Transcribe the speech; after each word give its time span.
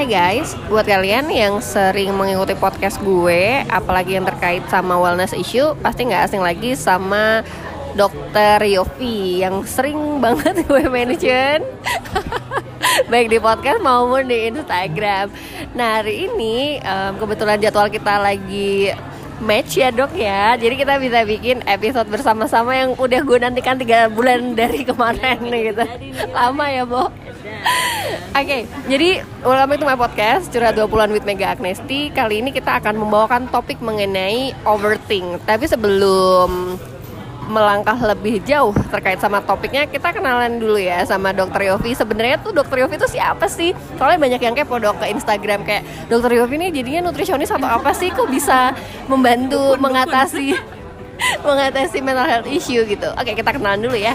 Hai 0.00 0.08
guys, 0.08 0.56
buat 0.72 0.88
kalian 0.88 1.28
yang 1.28 1.60
sering 1.60 2.16
mengikuti 2.16 2.56
podcast 2.56 2.96
gue, 3.04 3.60
apalagi 3.68 4.16
yang 4.16 4.24
terkait 4.24 4.64
sama 4.72 4.96
wellness 4.96 5.36
issue, 5.36 5.76
pasti 5.84 6.08
nggak 6.08 6.24
asing 6.24 6.40
lagi 6.40 6.72
sama 6.72 7.44
Dokter 7.92 8.64
Yofi 8.64 9.44
yang 9.44 9.60
sering 9.68 10.00
banget 10.24 10.64
gue 10.64 10.88
mention 10.88 11.60
baik 13.12 13.28
di 13.28 13.36
podcast 13.44 13.84
maupun 13.84 14.24
di 14.24 14.48
Instagram. 14.48 15.28
Nah 15.76 16.00
hari 16.00 16.32
ini 16.32 16.80
kebetulan 17.20 17.60
jadwal 17.60 17.92
kita 17.92 18.24
lagi 18.24 18.96
match 19.40 19.80
ya 19.80 19.88
dok 19.88 20.12
ya. 20.14 20.54
Jadi 20.60 20.74
kita 20.76 21.00
bisa 21.00 21.24
bikin 21.24 21.64
episode 21.64 22.06
bersama-sama 22.12 22.76
yang 22.76 22.92
udah 22.96 23.20
gue 23.24 23.38
nantikan 23.40 23.80
tiga 23.80 24.06
bulan 24.12 24.52
dari 24.60 24.84
kemarin 24.84 25.40
gitu. 25.40 25.84
lama 26.36 26.64
ya 26.68 26.84
Bo? 26.84 27.08
Oke, 28.30 28.46
okay, 28.46 28.62
jadi 28.88 29.20
welcome 29.44 29.76
to 29.76 29.84
my 29.84 29.98
podcast 29.98 30.48
Curhat 30.48 30.76
20-an 30.80 31.12
with 31.12 31.26
Mega 31.28 31.52
Agnesti. 31.52 32.08
Kali 32.14 32.40
ini 32.40 32.54
kita 32.54 32.80
akan 32.80 32.96
membawakan 32.96 33.52
topik 33.52 33.82
mengenai 33.84 34.54
overthink. 34.64 35.44
Tapi 35.44 35.68
sebelum 35.68 36.78
melangkah 37.50 37.98
lebih 37.98 38.38
jauh 38.46 38.70
terkait 38.88 39.18
sama 39.18 39.42
topiknya 39.42 39.84
kita 39.90 40.14
kenalan 40.14 40.62
dulu 40.62 40.78
ya 40.78 41.02
sama 41.02 41.34
dokter 41.34 41.66
Yofi 41.66 41.98
sebenarnya 41.98 42.38
tuh 42.38 42.54
dokter 42.54 42.86
Yofi 42.86 42.94
itu 42.96 43.10
siapa 43.10 43.50
sih 43.50 43.74
soalnya 43.98 44.22
banyak 44.22 44.40
yang 44.40 44.54
kepo 44.54 44.78
dok 44.78 45.02
ke 45.02 45.10
Instagram 45.10 45.66
kayak 45.66 45.82
dokter 46.06 46.38
Yofi 46.38 46.54
ini 46.54 46.70
jadinya 46.70 47.10
nutrisionis 47.10 47.50
atau 47.50 47.66
apa 47.66 47.90
sih 47.90 48.14
kok 48.14 48.30
bisa 48.30 48.70
membantu 49.10 49.74
mengatasi 49.82 50.54
mengatasi 51.48 51.98
mental 52.00 52.24
health 52.30 52.48
issue 52.48 52.86
gitu 52.86 53.10
oke 53.12 53.30
kita 53.34 53.50
kenalan 53.50 53.82
dulu 53.82 53.98
ya 53.98 54.14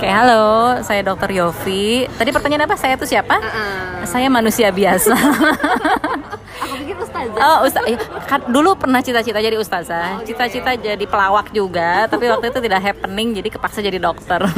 Oke, 0.00 0.08
halo, 0.08 0.80
saya 0.80 1.04
Dokter 1.04 1.28
Yofi. 1.36 2.08
Tadi 2.08 2.32
pertanyaan 2.32 2.64
apa? 2.64 2.80
Saya 2.80 2.96
itu 2.96 3.04
siapa? 3.04 3.36
Uh 3.36 3.44
-uh. 3.44 4.08
Saya 4.08 4.32
manusia 4.32 4.72
biasa. 4.72 5.12
Ustazah. 7.24 7.48
Oh, 7.48 7.58
ustaz. 7.64 7.84
Ya, 7.88 7.96
kan 8.28 8.40
dulu 8.48 8.70
pernah 8.76 9.00
cita-cita 9.00 9.38
jadi 9.40 9.56
ustazah. 9.56 10.20
Oh, 10.20 10.22
gitu 10.22 10.36
Cita-cita 10.36 10.70
oh, 10.72 10.80
jadi 10.80 11.04
pelawak 11.08 11.48
juga, 11.50 12.04
tapi 12.10 12.28
waktu 12.28 12.52
itu 12.52 12.60
tidak 12.60 12.80
happening, 12.84 13.28
jadi 13.32 13.48
kepaksa 13.48 13.80
jadi 13.80 13.98
dokter. 13.98 14.44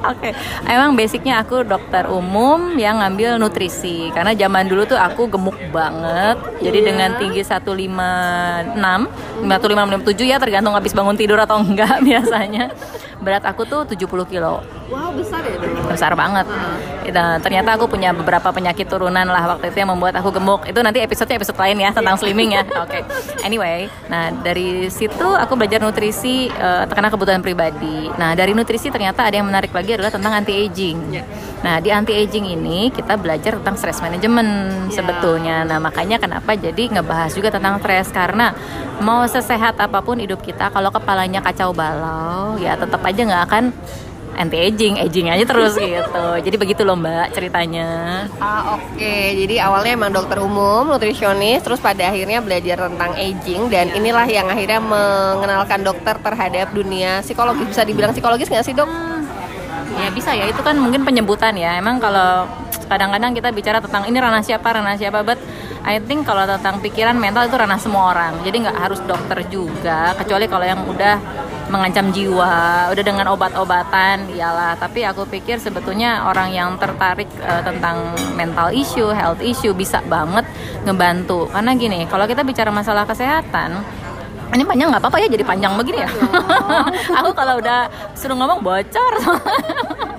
Oke, 0.00 0.32
okay. 0.32 0.32
emang 0.64 0.96
basicnya 0.96 1.44
aku 1.44 1.60
dokter 1.60 2.08
umum 2.08 2.80
yang 2.80 3.04
ngambil 3.04 3.36
nutrisi 3.36 4.08
karena 4.16 4.32
zaman 4.32 4.64
dulu 4.64 4.88
tuh 4.88 4.96
aku 4.96 5.28
gemuk 5.28 5.56
banget. 5.68 6.40
Jadi 6.64 6.78
yeah. 6.80 6.88
dengan 6.88 7.10
tinggi 7.20 7.44
156, 7.44 8.80
156 9.44 10.24
ya 10.24 10.40
tergantung 10.40 10.72
habis 10.72 10.96
bangun 10.96 11.16
tidur 11.20 11.36
atau 11.36 11.60
enggak 11.64 12.00
biasanya 12.00 12.72
berat 13.20 13.44
aku 13.44 13.68
tuh 13.68 13.84
70 13.84 14.08
kilo. 14.32 14.64
Wow, 14.90 15.14
besar 15.14 15.46
ya 15.46 15.54
dulu. 15.54 15.86
Besar 15.86 16.12
banget. 16.18 16.50
Uh. 16.50 16.98
Nah, 17.14 17.38
ternyata 17.38 17.78
aku 17.78 17.86
punya 17.86 18.10
beberapa 18.10 18.50
penyakit 18.50 18.90
turunan 18.90 19.22
lah 19.22 19.54
waktu 19.54 19.70
itu 19.70 19.78
yang 19.82 19.90
membuat 19.94 20.18
aku 20.18 20.34
gemuk. 20.34 20.66
Itu 20.66 20.82
nanti 20.82 20.98
episode 20.98 21.30
episode 21.30 21.54
lain 21.58 21.78
ya 21.78 21.90
tentang 21.94 22.18
yeah. 22.18 22.22
slimming 22.22 22.50
ya. 22.58 22.62
Oke. 22.84 22.98
Okay. 22.98 23.02
Anyway, 23.46 23.86
nah 24.10 24.34
dari 24.34 24.90
situ 24.90 25.26
aku 25.26 25.54
belajar 25.54 25.78
nutrisi 25.78 26.50
uh, 26.50 26.90
karena 26.90 27.06
kebutuhan 27.06 27.38
pribadi. 27.38 28.10
Nah, 28.18 28.34
dari 28.34 28.50
nutrisi 28.50 28.90
ternyata 28.90 29.26
ada 29.26 29.38
yang 29.38 29.46
menarik 29.46 29.70
lagi 29.70 29.94
adalah 29.94 30.10
tentang 30.10 30.34
anti 30.34 30.54
aging. 30.58 30.98
Yeah. 31.14 31.26
Nah, 31.62 31.78
di 31.78 31.94
anti 31.94 32.12
aging 32.14 32.50
ini 32.50 32.90
kita 32.90 33.14
belajar 33.14 33.62
tentang 33.62 33.78
stress 33.78 34.02
management 34.02 34.50
yeah. 34.90 34.94
sebetulnya. 34.94 35.56
Nah, 35.70 35.78
makanya 35.78 36.18
kenapa 36.18 36.58
jadi 36.58 36.90
ngebahas 36.98 37.30
juga 37.30 37.54
tentang 37.54 37.78
stres 37.78 38.10
karena 38.10 38.54
mau 39.00 39.22
sesehat 39.24 39.80
apa 39.80 40.02
pun 40.02 40.18
hidup 40.18 40.42
kita 40.42 40.68
kalau 40.68 40.92
kepalanya 40.92 41.40
kacau 41.40 41.72
balau 41.72 42.60
ya 42.60 42.76
tetap 42.76 43.00
aja 43.00 43.20
nggak 43.24 43.44
akan 43.48 43.64
anti 44.36 44.56
aging, 44.58 45.00
aging 45.00 45.26
aja 45.30 45.44
terus 45.46 45.74
gitu. 45.80 46.26
Jadi 46.42 46.56
begitu 46.56 46.82
loh 46.86 46.98
Mbak 46.98 47.34
ceritanya. 47.34 47.88
Ah 48.38 48.78
oke, 48.78 48.96
okay. 48.96 49.34
jadi 49.46 49.66
awalnya 49.66 49.92
emang 49.96 50.12
dokter 50.14 50.38
umum, 50.38 50.86
nutrisionis, 50.88 51.62
terus 51.62 51.82
pada 51.82 52.10
akhirnya 52.10 52.38
belajar 52.44 52.90
tentang 52.90 53.12
aging 53.16 53.70
dan 53.72 53.90
inilah 53.94 54.26
yang 54.26 54.46
akhirnya 54.46 54.80
mengenalkan 54.80 55.80
dokter 55.82 56.14
terhadap 56.20 56.70
dunia 56.70 57.20
psikologi. 57.24 57.66
Bisa 57.66 57.82
dibilang 57.82 58.12
psikologis 58.14 58.50
nggak 58.50 58.64
sih 58.66 58.74
dok? 58.74 58.88
Ya 60.00 60.08
bisa 60.14 60.32
ya, 60.32 60.48
itu 60.48 60.60
kan 60.64 60.78
mungkin 60.78 61.04
penyebutan 61.04 61.52
ya. 61.58 61.76
Emang 61.76 62.00
kalau 62.00 62.48
kadang-kadang 62.90 63.30
kita 63.36 63.54
bicara 63.54 63.78
tentang 63.78 64.08
ini 64.10 64.18
ranah 64.18 64.42
siapa, 64.42 64.66
ranah 64.66 64.96
siapa, 64.98 65.22
but 65.22 65.38
I 65.80 65.96
think 66.02 66.28
kalau 66.28 66.44
tentang 66.44 66.82
pikiran 66.84 67.16
mental 67.16 67.48
itu 67.48 67.56
ranah 67.56 67.80
semua 67.80 68.12
orang. 68.12 68.40
Jadi 68.42 68.66
nggak 68.66 68.78
harus 68.78 69.00
dokter 69.06 69.44
juga, 69.48 70.12
kecuali 70.18 70.44
kalau 70.50 70.66
yang 70.66 70.80
udah 70.84 71.16
mengancam 71.70 72.10
jiwa, 72.10 72.90
udah 72.90 73.04
dengan 73.06 73.30
obat-obatan, 73.30 74.28
iyalah. 74.34 74.74
Tapi 74.76 75.06
aku 75.06 75.24
pikir 75.24 75.62
sebetulnya 75.62 76.26
orang 76.26 76.50
yang 76.50 76.74
tertarik 76.76 77.30
uh, 77.40 77.62
tentang 77.62 78.12
mental 78.34 78.74
issue, 78.74 79.08
health 79.14 79.40
issue 79.40 79.72
bisa 79.72 80.02
banget 80.10 80.44
ngebantu. 80.84 81.46
Karena 81.48 81.70
gini, 81.78 82.04
kalau 82.10 82.26
kita 82.26 82.42
bicara 82.42 82.74
masalah 82.74 83.06
kesehatan, 83.06 83.80
ini 84.50 84.66
panjang 84.66 84.90
nggak 84.90 85.02
apa-apa 85.06 85.18
ya 85.22 85.28
jadi 85.30 85.44
panjang 85.46 85.72
begini 85.78 86.02
ya. 86.02 86.10
aku 87.22 87.30
kalau 87.32 87.62
udah 87.62 87.86
suruh 88.18 88.34
ngomong 88.34 88.60
bocor. 88.60 89.14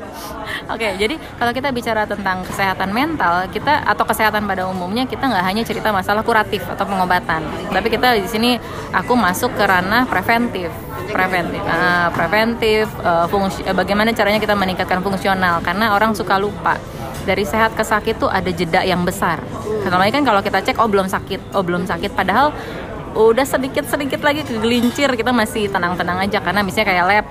Oke, 0.71 0.87
okay, 0.87 0.95
jadi 0.95 1.19
kalau 1.35 1.51
kita 1.51 1.67
bicara 1.75 2.07
tentang 2.07 2.47
kesehatan 2.47 2.95
mental, 2.95 3.43
kita 3.51 3.83
atau 3.83 4.07
kesehatan 4.07 4.47
pada 4.47 4.71
umumnya 4.71 5.03
kita 5.03 5.27
nggak 5.27 5.43
hanya 5.43 5.67
cerita 5.67 5.91
masalah 5.91 6.23
kuratif 6.23 6.63
atau 6.63 6.87
pengobatan, 6.87 7.43
tapi 7.67 7.91
kita 7.91 8.15
di 8.15 8.23
sini 8.23 8.55
aku 8.95 9.11
masuk 9.19 9.51
ke 9.51 9.67
ranah 9.67 10.07
preventif, 10.07 10.71
preventif, 11.11 11.59
uh, 11.67 12.07
preventif, 12.15 12.87
uh, 13.03 13.27
fungsi, 13.27 13.67
uh, 13.67 13.75
bagaimana 13.75 14.15
caranya 14.15 14.39
kita 14.39 14.55
meningkatkan 14.55 15.03
fungsional, 15.03 15.59
karena 15.59 15.91
orang 15.91 16.15
suka 16.15 16.39
lupa 16.39 16.79
dari 17.27 17.43
sehat 17.43 17.75
ke 17.75 17.83
sakit 17.83 18.23
tuh 18.23 18.31
ada 18.31 18.47
jeda 18.47 18.87
yang 18.87 19.03
besar. 19.03 19.43
Karena 19.83 20.07
kan 20.07 20.23
kalau 20.23 20.39
kita 20.39 20.63
cek 20.63 20.79
oh 20.79 20.87
belum 20.87 21.11
sakit, 21.11 21.51
oh 21.51 21.67
belum 21.67 21.83
sakit, 21.83 22.15
padahal 22.15 22.55
udah 23.11 23.43
sedikit 23.43 23.83
sedikit 23.91 24.23
lagi 24.23 24.47
kegelincir 24.47 25.11
kita 25.19 25.35
masih 25.35 25.67
tenang-tenang 25.67 26.23
aja. 26.23 26.39
Karena 26.39 26.63
misalnya 26.63 26.95
kayak 26.95 27.05
lab 27.11 27.25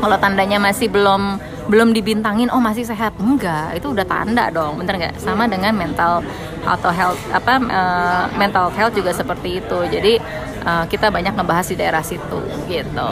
kalau 0.00 0.16
tandanya 0.16 0.56
masih 0.56 0.88
belum 0.88 1.52
belum 1.64 1.96
dibintangin 1.96 2.52
oh 2.52 2.60
masih 2.60 2.84
sehat 2.84 3.16
enggak 3.16 3.80
itu 3.80 3.88
udah 3.88 4.04
tanda 4.04 4.52
dong 4.52 4.76
bener 4.80 5.00
nggak 5.00 5.14
sama 5.16 5.48
dengan 5.48 5.72
mental 5.72 6.20
atau 6.64 6.90
health 6.92 7.20
apa 7.32 7.56
uh, 7.56 8.24
mental 8.36 8.68
health 8.72 8.92
juga 8.92 9.16
seperti 9.16 9.64
itu 9.64 9.78
jadi 9.88 10.20
uh, 10.64 10.84
kita 10.88 11.12
banyak 11.12 11.36
ngebahas 11.36 11.66
di 11.68 11.76
daerah 11.76 12.00
situ 12.00 12.40
gitu. 12.66 13.10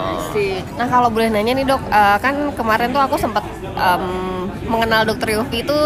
Nah 0.80 0.86
kalau 0.88 1.12
boleh 1.12 1.28
nanya 1.28 1.52
nih 1.52 1.68
dok, 1.68 1.82
uh, 1.92 2.16
kan 2.18 2.50
kemarin 2.56 2.90
tuh 2.90 3.02
aku 3.04 3.20
sempat 3.20 3.44
um, 3.76 4.48
mengenal 4.66 5.04
dokter 5.04 5.36
Yofi 5.36 5.62
itu 5.62 5.78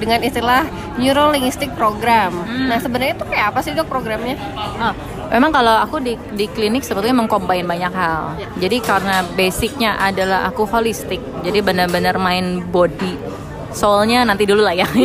dengan 0.00 0.24
istilah 0.24 0.64
Neuro 0.96 1.28
Linguistic 1.28 1.76
Program. 1.76 2.32
Hmm. 2.32 2.72
Nah 2.72 2.80
sebenarnya 2.80 3.20
itu 3.20 3.24
kayak 3.28 3.52
apa 3.52 3.60
sih 3.60 3.76
dok 3.76 3.86
programnya? 3.86 4.40
Oh, 4.56 4.96
memang 5.30 5.50
kalau 5.54 5.74
aku 5.80 6.02
di 6.02 6.18
di 6.34 6.46
klinik 6.50 6.82
sebetulnya 6.82 7.16
mengcombine 7.22 7.64
banyak 7.64 7.92
hal. 7.94 8.36
Ya. 8.36 8.48
Jadi 8.66 8.76
karena 8.82 9.22
basicnya 9.34 9.96
adalah 9.96 10.50
aku 10.50 10.66
holistik, 10.66 11.22
jadi 11.46 11.62
benar-benar 11.62 12.18
main 12.18 12.60
body 12.68 13.39
soalnya 13.72 14.26
nanti 14.26 14.44
dulu 14.46 14.62
lah 14.62 14.74
ya. 14.74 14.86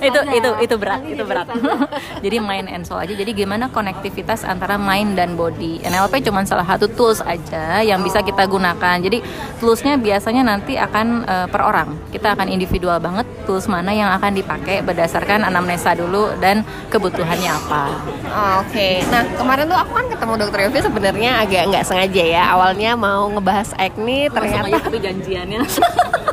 Itu 0.00 0.20
itu 0.32 0.50
itu 0.64 0.74
berat 0.80 1.02
itu 1.04 1.22
berat. 1.22 1.46
jadi 2.24 2.40
mind 2.40 2.72
and 2.72 2.84
soul 2.88 2.96
aja. 2.96 3.12
Jadi 3.12 3.36
gimana 3.36 3.68
konektivitas 3.68 4.48
antara 4.48 4.80
mind 4.80 5.18
dan 5.18 5.36
body? 5.36 5.84
NLP 5.84 6.24
cuma 6.24 6.42
salah 6.48 6.64
satu 6.64 6.88
tools 6.88 7.20
aja 7.20 7.84
yang 7.84 8.00
bisa 8.00 8.24
kita 8.24 8.48
gunakan. 8.48 8.96
Jadi 9.02 9.20
toolsnya 9.60 10.00
biasanya 10.00 10.42
nanti 10.46 10.80
akan 10.80 11.06
uh, 11.28 11.46
per 11.52 11.62
orang. 11.62 11.94
Kita 12.10 12.32
akan 12.32 12.48
individual 12.48 12.96
banget 12.98 13.28
tools 13.44 13.68
mana 13.68 13.92
yang 13.92 14.08
akan 14.16 14.32
dipakai 14.32 14.80
berdasarkan 14.80 15.44
anamnesa 15.44 15.92
dulu 15.92 16.32
dan 16.40 16.64
kebutuhannya 16.88 17.50
apa. 17.50 17.84
Oh, 18.30 18.64
oke. 18.64 18.72
Okay. 18.72 19.04
nah 19.12 19.26
kemarin 19.36 19.68
tuh 19.68 19.78
aku 19.78 19.92
kan 19.94 20.06
ketemu 20.08 20.32
dokter 20.40 20.58
Yofi 20.66 20.80
sebenarnya 20.80 21.30
agak 21.44 21.62
nggak 21.68 21.84
sengaja 21.84 22.24
ya. 22.24 22.42
Awalnya 22.56 22.96
mau 22.96 23.28
ngebahas 23.28 23.76
acne 23.76 24.32
ternyata 24.32 24.80
tapi 24.80 24.98
janjiannya 24.98 25.60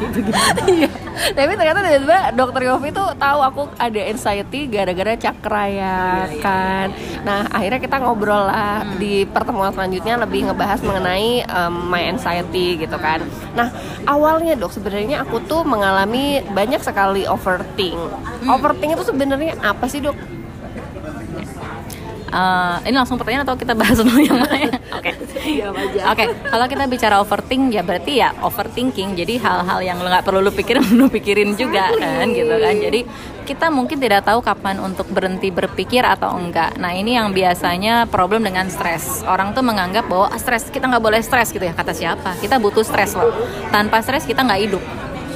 itu 0.00 0.18
gimana 0.30 0.60
iya 0.76 0.90
tapi 1.34 1.52
ternyata 1.54 1.78
tiba-tiba 1.86 2.18
dokter 2.34 2.60
Yofi 2.66 2.90
tuh 2.90 3.08
tahu 3.16 3.40
aku 3.40 3.62
ada 3.78 4.00
anxiety 4.10 4.66
gara-gara 4.66 5.14
cakra 5.14 5.64
ya 5.70 5.70
iya, 5.70 5.96
iya, 6.28 6.42
kan 6.42 6.86
iya. 6.90 7.20
nah 7.22 7.40
akhirnya 7.48 7.80
kita 7.80 7.96
ngobrol 8.02 8.44
lah 8.50 8.82
hmm. 8.82 8.98
di 8.98 9.24
pertemuan 9.28 9.70
selanjutnya 9.70 10.14
lebih 10.20 10.50
ngebahas 10.50 10.80
mengenai 10.82 11.46
um, 11.48 11.74
my 11.88 12.02
anxiety 12.10 12.76
gitu 12.76 12.96
kan 12.98 13.22
nah 13.54 13.70
awalnya 14.04 14.58
dok 14.58 14.74
sebenarnya 14.74 15.22
aku 15.22 15.38
tuh 15.46 15.62
mengalami 15.62 16.42
banyak 16.52 16.82
sekali 16.82 17.24
overthink 17.24 17.96
hmm. 17.96 18.50
overthink 18.50 18.98
itu 18.98 19.04
sebenarnya 19.06 19.54
apa 19.62 19.86
sih 19.86 20.02
dok 20.02 20.16
uh, 22.34 22.76
ini 22.82 22.96
langsung 22.98 23.16
pertanyaan 23.16 23.46
atau 23.46 23.54
kita 23.54 23.72
bahas 23.78 23.96
dulu 24.02 24.18
yang 24.18 24.42
lain? 24.42 24.70
Oke. 24.98 25.10
Oke. 25.14 26.02
Okay. 26.02 26.26
Kalau 26.50 26.66
kita 26.66 26.84
bicara 26.90 27.16
overthink 27.22 27.70
ya 27.70 27.82
berarti 27.86 28.12
ya 28.18 28.34
overthinking. 28.42 29.14
Jadi 29.14 29.38
hal-hal 29.38 29.80
yang 29.80 30.02
nggak 30.02 30.26
perlu 30.26 30.42
lu 30.42 30.50
pikirin 30.50 30.84
lu 30.98 31.06
pikirin 31.06 31.54
juga 31.54 31.94
kan 31.94 32.26
gitu 32.34 32.54
kan. 32.58 32.74
Jadi 32.74 33.00
kita 33.44 33.68
mungkin 33.68 34.00
tidak 34.00 34.24
tahu 34.24 34.40
kapan 34.40 34.80
untuk 34.80 35.04
berhenti 35.12 35.52
berpikir 35.52 36.02
atau 36.02 36.32
enggak. 36.34 36.74
Nah 36.80 36.96
ini 36.96 37.14
yang 37.14 37.30
biasanya 37.30 38.08
problem 38.08 38.42
dengan 38.42 38.66
stres. 38.72 39.22
Orang 39.28 39.52
tuh 39.52 39.62
menganggap 39.62 40.08
bahwa 40.08 40.32
ah, 40.32 40.40
stres 40.40 40.72
kita 40.72 40.88
nggak 40.90 41.04
boleh 41.04 41.20
stres 41.20 41.52
gitu 41.52 41.62
ya 41.62 41.76
kata 41.76 41.92
siapa? 41.92 42.40
Kita 42.40 42.56
butuh 42.58 42.82
stres 42.82 43.14
loh. 43.14 43.30
Tanpa 43.68 44.00
stres 44.00 44.24
kita 44.24 44.42
nggak 44.42 44.62
hidup 44.64 44.84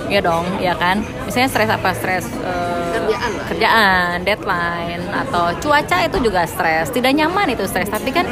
ya 0.09 0.25
dong 0.25 0.49
ya 0.57 0.73
kan 0.73 1.05
misalnya 1.29 1.53
stres 1.53 1.69
apa 1.69 1.93
stres 1.93 2.25
uh, 2.41 2.78
Kerjaan 3.19 3.35
lah. 3.35 3.47
kerjaan 3.51 4.17
deadline 4.23 5.03
atau 5.11 5.45
cuaca 5.59 5.97
itu 6.07 6.17
juga 6.23 6.47
stres. 6.47 6.95
Tidak 6.95 7.13
nyaman 7.13 7.51
itu 7.51 7.67
stres. 7.67 7.91
Tapi 7.91 8.15
kan 8.15 8.25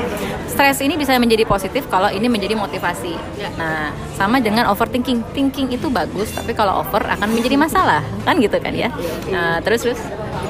stres 0.46 0.78
ini 0.78 0.94
bisa 0.94 1.18
menjadi 1.18 1.42
positif 1.42 1.90
kalau 1.90 2.06
ini 2.06 2.30
menjadi 2.30 2.54
motivasi. 2.54 3.14
Ya. 3.36 3.50
nah 3.58 3.90
sama 4.14 4.38
dengan 4.38 4.70
overthinking. 4.70 5.26
Thinking 5.34 5.74
itu 5.74 5.90
bagus 5.90 6.32
tapi 6.32 6.54
kalau 6.54 6.80
over 6.86 7.02
akan 7.02 7.28
menjadi 7.34 7.58
masalah. 7.58 8.00
Kan 8.22 8.38
gitu 8.38 8.56
kan 8.62 8.72
ya? 8.72 8.94
Nah 9.28 9.58
terus 9.60 9.82
terus. 9.82 10.00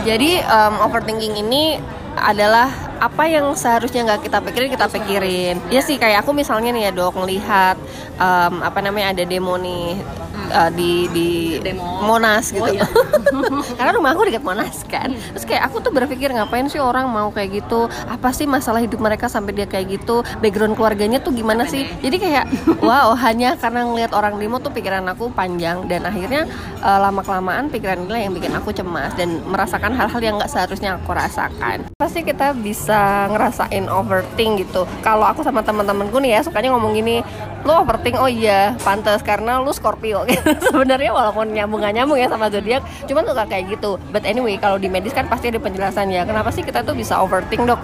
Jadi 0.04 0.38
em, 0.38 0.74
overthinking 0.84 1.40
ini 1.40 1.80
adalah 2.16 2.72
apa 2.96 3.28
yang 3.28 3.52
seharusnya 3.52 4.08
nggak 4.08 4.24
kita 4.24 4.38
pikirin 4.40 4.68
kita 4.72 4.86
pikirin. 4.88 5.56
Ya 5.68 5.84
sih 5.84 6.00
kayak 6.00 6.24
aku 6.24 6.32
misalnya 6.32 6.72
nih 6.72 6.88
ya 6.88 6.92
dok 6.92 7.16
ngelihat 7.16 7.76
em, 8.16 8.54
apa 8.64 8.78
namanya 8.80 9.12
ada 9.12 9.24
demo 9.28 9.56
nih 9.60 10.00
eh, 10.48 10.70
di 10.74 10.90
di 11.10 11.28
Demo. 11.60 12.02
Monas 12.06 12.52
gitu. 12.52 12.62
Oh, 12.62 12.70
iya. 12.70 12.86
Karena 13.78 13.92
rumah 13.96 14.12
aku 14.14 14.28
dekat 14.28 14.44
Monas 14.44 14.84
kan. 14.86 15.12
Terus 15.14 15.44
kayak 15.44 15.72
aku 15.72 15.82
tuh 15.82 15.90
berpikir 15.90 16.30
ngapain 16.30 16.68
sih 16.70 16.78
orang 16.78 17.08
mau 17.10 17.32
kayak 17.32 17.64
gitu? 17.64 17.90
Apa 18.06 18.30
sih 18.30 18.44
masalah 18.44 18.82
hidup 18.84 19.00
mereka 19.00 19.26
sampai 19.26 19.56
dia 19.56 19.66
kayak 19.66 20.00
gitu? 20.00 20.22
Background 20.38 20.78
keluarganya 20.78 21.18
tuh 21.18 21.32
gimana 21.32 21.66
sih? 21.66 21.88
Jadi 22.04 22.16
kayak 22.20 22.44
wow 22.84 23.16
hanya 23.16 23.56
karena 23.58 23.86
ngelihat 23.88 24.12
orang 24.14 24.36
demo 24.36 24.60
tuh 24.60 24.70
pikiran 24.70 25.04
aku 25.10 25.32
panjang 25.32 25.88
dan 25.90 26.04
akhirnya 26.04 26.46
lama 26.82 27.22
kelamaan 27.24 27.72
pikiran 27.72 28.06
inilah 28.06 28.20
yang 28.22 28.34
bikin 28.36 28.52
aku 28.54 28.70
cemas 28.70 29.10
dan 29.18 29.42
merasakan 29.48 29.92
hal-hal 29.96 30.20
yang 30.22 30.34
nggak 30.38 30.52
seharusnya 30.52 31.00
aku 31.00 31.10
rasakan. 31.16 31.88
Pasti 31.98 32.22
kita 32.22 32.52
bisa 32.54 33.26
ngerasain 33.32 33.88
overthink 33.88 34.68
gitu. 34.68 34.84
Kalau 35.02 35.26
aku 35.26 35.42
sama 35.42 35.64
teman-temanku 35.64 36.20
nih 36.22 36.38
ya 36.38 36.40
sukanya 36.46 36.74
ngomong 36.76 36.94
gini, 36.94 37.24
lu 37.66 37.72
overthink 37.72 38.16
oh 38.20 38.30
iya 38.30 38.76
pantas 38.84 39.24
karena 39.24 39.58
lu 39.58 39.72
Scorpio. 39.74 40.22
Sebenarnya 40.70 41.10
walaupun 41.12 41.52
nyambung 41.52 41.80
nggak 41.82 41.94
nyambung 41.96 42.18
ya 42.18 42.28
sama 42.28 42.46
zodiak, 42.52 42.82
cuman 43.06 43.24
suka 43.26 43.44
kayak 43.48 43.64
gitu. 43.76 44.00
But 44.10 44.24
anyway 44.24 44.56
kalau 44.60 44.76
di 44.80 44.88
medis 44.90 45.14
kan 45.14 45.28
pasti 45.30 45.48
ada 45.52 45.60
penjelasan 45.60 46.12
ya. 46.12 46.24
Kenapa 46.24 46.52
sih 46.52 46.64
kita 46.64 46.82
tuh 46.82 46.96
bisa 46.96 47.18
overthink 47.20 47.64
dok? 47.64 47.80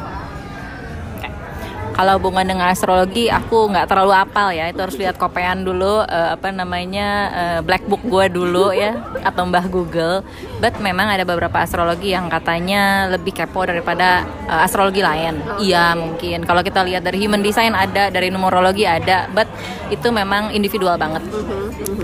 Kalau 1.92 2.16
hubungan 2.18 2.44
dengan 2.44 2.72
astrologi 2.72 3.28
aku 3.28 3.68
nggak 3.68 3.86
terlalu 3.88 4.12
apal 4.16 4.48
ya. 4.50 4.68
Itu 4.72 4.82
harus 4.84 4.96
lihat 4.96 5.20
kopean 5.20 5.62
dulu 5.62 6.02
eh, 6.04 6.28
apa 6.34 6.48
namanya 6.50 7.08
eh, 7.30 7.60
black 7.60 7.84
book 7.86 8.02
gue 8.04 8.32
dulu 8.32 8.72
ya 8.72 8.96
atau 9.22 9.44
mbah 9.46 9.68
Google. 9.68 10.24
But 10.58 10.80
memang 10.80 11.12
ada 11.12 11.22
beberapa 11.22 11.60
astrologi 11.60 12.16
yang 12.16 12.32
katanya 12.32 13.12
lebih 13.12 13.36
kepo 13.36 13.68
daripada 13.68 14.24
eh, 14.48 14.64
astrologi 14.64 15.04
lain. 15.04 15.38
Iya 15.60 15.94
mungkin. 15.94 16.48
Kalau 16.48 16.64
kita 16.64 16.80
lihat 16.82 17.04
dari 17.04 17.20
human 17.20 17.44
design 17.44 17.76
ada 17.76 18.08
dari 18.08 18.32
numerologi 18.32 18.88
ada 18.88 19.28
but 19.30 19.46
itu 19.92 20.08
memang 20.08 20.50
individual 20.56 20.96
banget. 20.96 21.22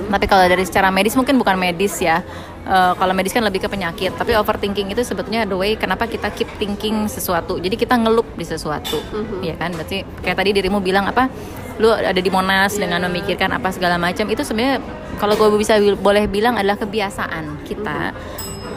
Tapi 0.08 0.24
kalau 0.28 0.44
dari 0.48 0.64
secara 0.64 0.88
medis 0.92 1.16
mungkin 1.16 1.36
bukan 1.40 1.56
medis 1.56 1.96
ya 2.00 2.20
Eh, 2.68 2.92
kalau 3.00 3.16
medis 3.16 3.32
kan 3.32 3.40
lebih 3.40 3.64
ke 3.64 3.68
penyakit 3.72 4.12
tapi 4.12 4.36
overthinking 4.36 4.92
itu 4.92 5.00
sebetulnya 5.00 5.48
the 5.48 5.56
way 5.56 5.72
kenapa 5.72 6.04
kita 6.04 6.28
keep 6.36 6.44
thinking 6.60 7.08
sesuatu. 7.08 7.56
Jadi 7.56 7.80
kita 7.80 7.96
ngelup 7.96 8.28
di 8.36 8.44
sesuatu 8.44 9.00
ya 9.40 9.56
kan? 9.56 9.72
Berarti 9.72 10.04
kayak 10.20 10.36
tadi 10.36 10.52
dirimu 10.52 10.84
bilang 10.84 11.08
apa? 11.08 11.32
Lu 11.80 11.88
ada 11.88 12.20
di 12.20 12.28
Monas 12.28 12.76
dengan 12.76 13.08
memikirkan 13.08 13.56
apa 13.56 13.72
segala 13.72 13.96
macam 13.96 14.28
itu 14.28 14.44
sebenarnya 14.44 14.84
kalau 15.16 15.40
gue 15.40 15.48
bisa 15.56 15.80
boleh 15.96 16.28
bilang 16.28 16.60
adalah 16.60 16.76
kebiasaan 16.76 17.64
kita 17.64 18.12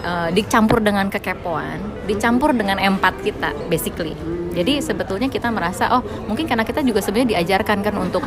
eh, 0.08 0.30
dicampur 0.40 0.80
dengan 0.80 1.12
kekepoan 1.12 2.08
dicampur 2.08 2.56
dengan 2.56 2.80
empat 2.80 3.20
kita 3.28 3.52
basically. 3.68 4.16
Jadi 4.56 4.80
sebetulnya 4.80 5.28
kita 5.28 5.52
merasa 5.52 5.92
oh 6.00 6.04
mungkin 6.32 6.48
karena 6.48 6.64
kita 6.64 6.80
juga 6.80 7.04
sebenarnya 7.04 7.36
diajarkan 7.36 7.84
kan 7.84 7.96
untuk 8.00 8.24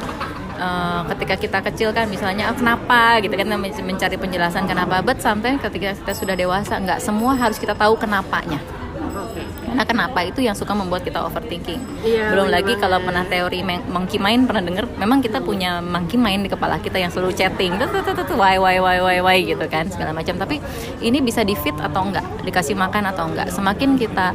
eh, 0.55 1.01
ketika 1.15 1.35
kita 1.37 1.59
kecil 1.61 1.89
kan 1.91 2.07
misalnya 2.07 2.51
"Ah, 2.51 2.57
kenapa? 2.57 3.19
gitu 3.21 3.35
kan 3.35 3.47
men- 3.55 3.85
mencari 3.85 4.17
penjelasan 4.17 4.65
kenapa. 4.71 5.03
But 5.03 5.21
sampai 5.21 5.59
ketika 5.59 5.95
kita 5.95 6.13
sudah 6.15 6.35
dewasa 6.35 6.79
nggak 6.81 7.03
semua 7.03 7.35
harus 7.35 7.59
kita 7.59 7.75
tahu 7.75 7.99
kenapanya. 7.99 8.63
Karena 9.65 9.91
kenapa 9.91 10.23
itu 10.23 10.39
yang 10.39 10.55
suka 10.55 10.71
membuat 10.71 11.03
kita 11.03 11.19
overthinking. 11.19 11.83
Iya, 12.07 12.31
belum 12.31 12.47
lagi 12.47 12.79
banget. 12.79 12.83
kalau 12.87 12.99
pernah 13.03 13.27
teori 13.27 13.61
monkey 13.67 14.23
mind 14.23 14.47
pernah 14.47 14.63
denger 14.63 14.87
memang 15.03 15.19
kita 15.19 15.43
punya 15.43 15.83
monkey 15.83 16.15
mind 16.15 16.47
di 16.47 16.51
kepala 16.55 16.79
kita 16.79 17.03
yang 17.03 17.11
selalu 17.11 17.35
chatting 17.35 17.75
tuh 17.83 17.91
tuh 17.91 18.07
tuh 18.07 18.15
tuh, 18.15 18.25
tuh, 18.31 18.37
why 18.39 18.55
why 18.55 18.79
why 18.79 19.03
why 19.03 19.19
why? 19.19 19.39
gitu 19.43 19.67
kan 19.67 19.91
segala 19.91 20.15
macam. 20.15 20.39
Tapi 20.39 20.63
ini 21.03 21.19
bisa 21.19 21.43
di 21.43 21.59
fit 21.59 21.75
atau 21.75 22.07
enggak 22.07 22.23
dikasih 22.47 22.79
makan 22.79 23.11
atau 23.11 23.27
enggak 23.27 23.51
semakin 23.51 23.99
kita 23.99 24.31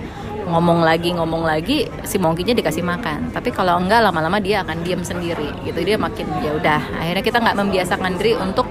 ngomong 0.50 0.82
lagi 0.82 1.14
ngomong 1.14 1.46
lagi 1.46 1.86
si 2.04 2.18
monkey-nya 2.18 2.58
dikasih 2.58 2.82
makan. 2.82 3.30
Tapi 3.30 3.54
kalau 3.54 3.78
enggak 3.78 4.02
lama-lama 4.02 4.42
dia 4.42 4.66
akan 4.66 4.82
diam 4.82 5.06
sendiri. 5.06 5.54
Gitu 5.64 5.80
dia 5.86 5.96
makin 5.96 6.26
ya 6.42 6.52
udah. 6.58 6.82
Akhirnya 7.00 7.24
kita 7.24 7.38
nggak 7.40 7.58
membiasakan 7.58 8.12
diri 8.18 8.34
untuk 8.36 8.66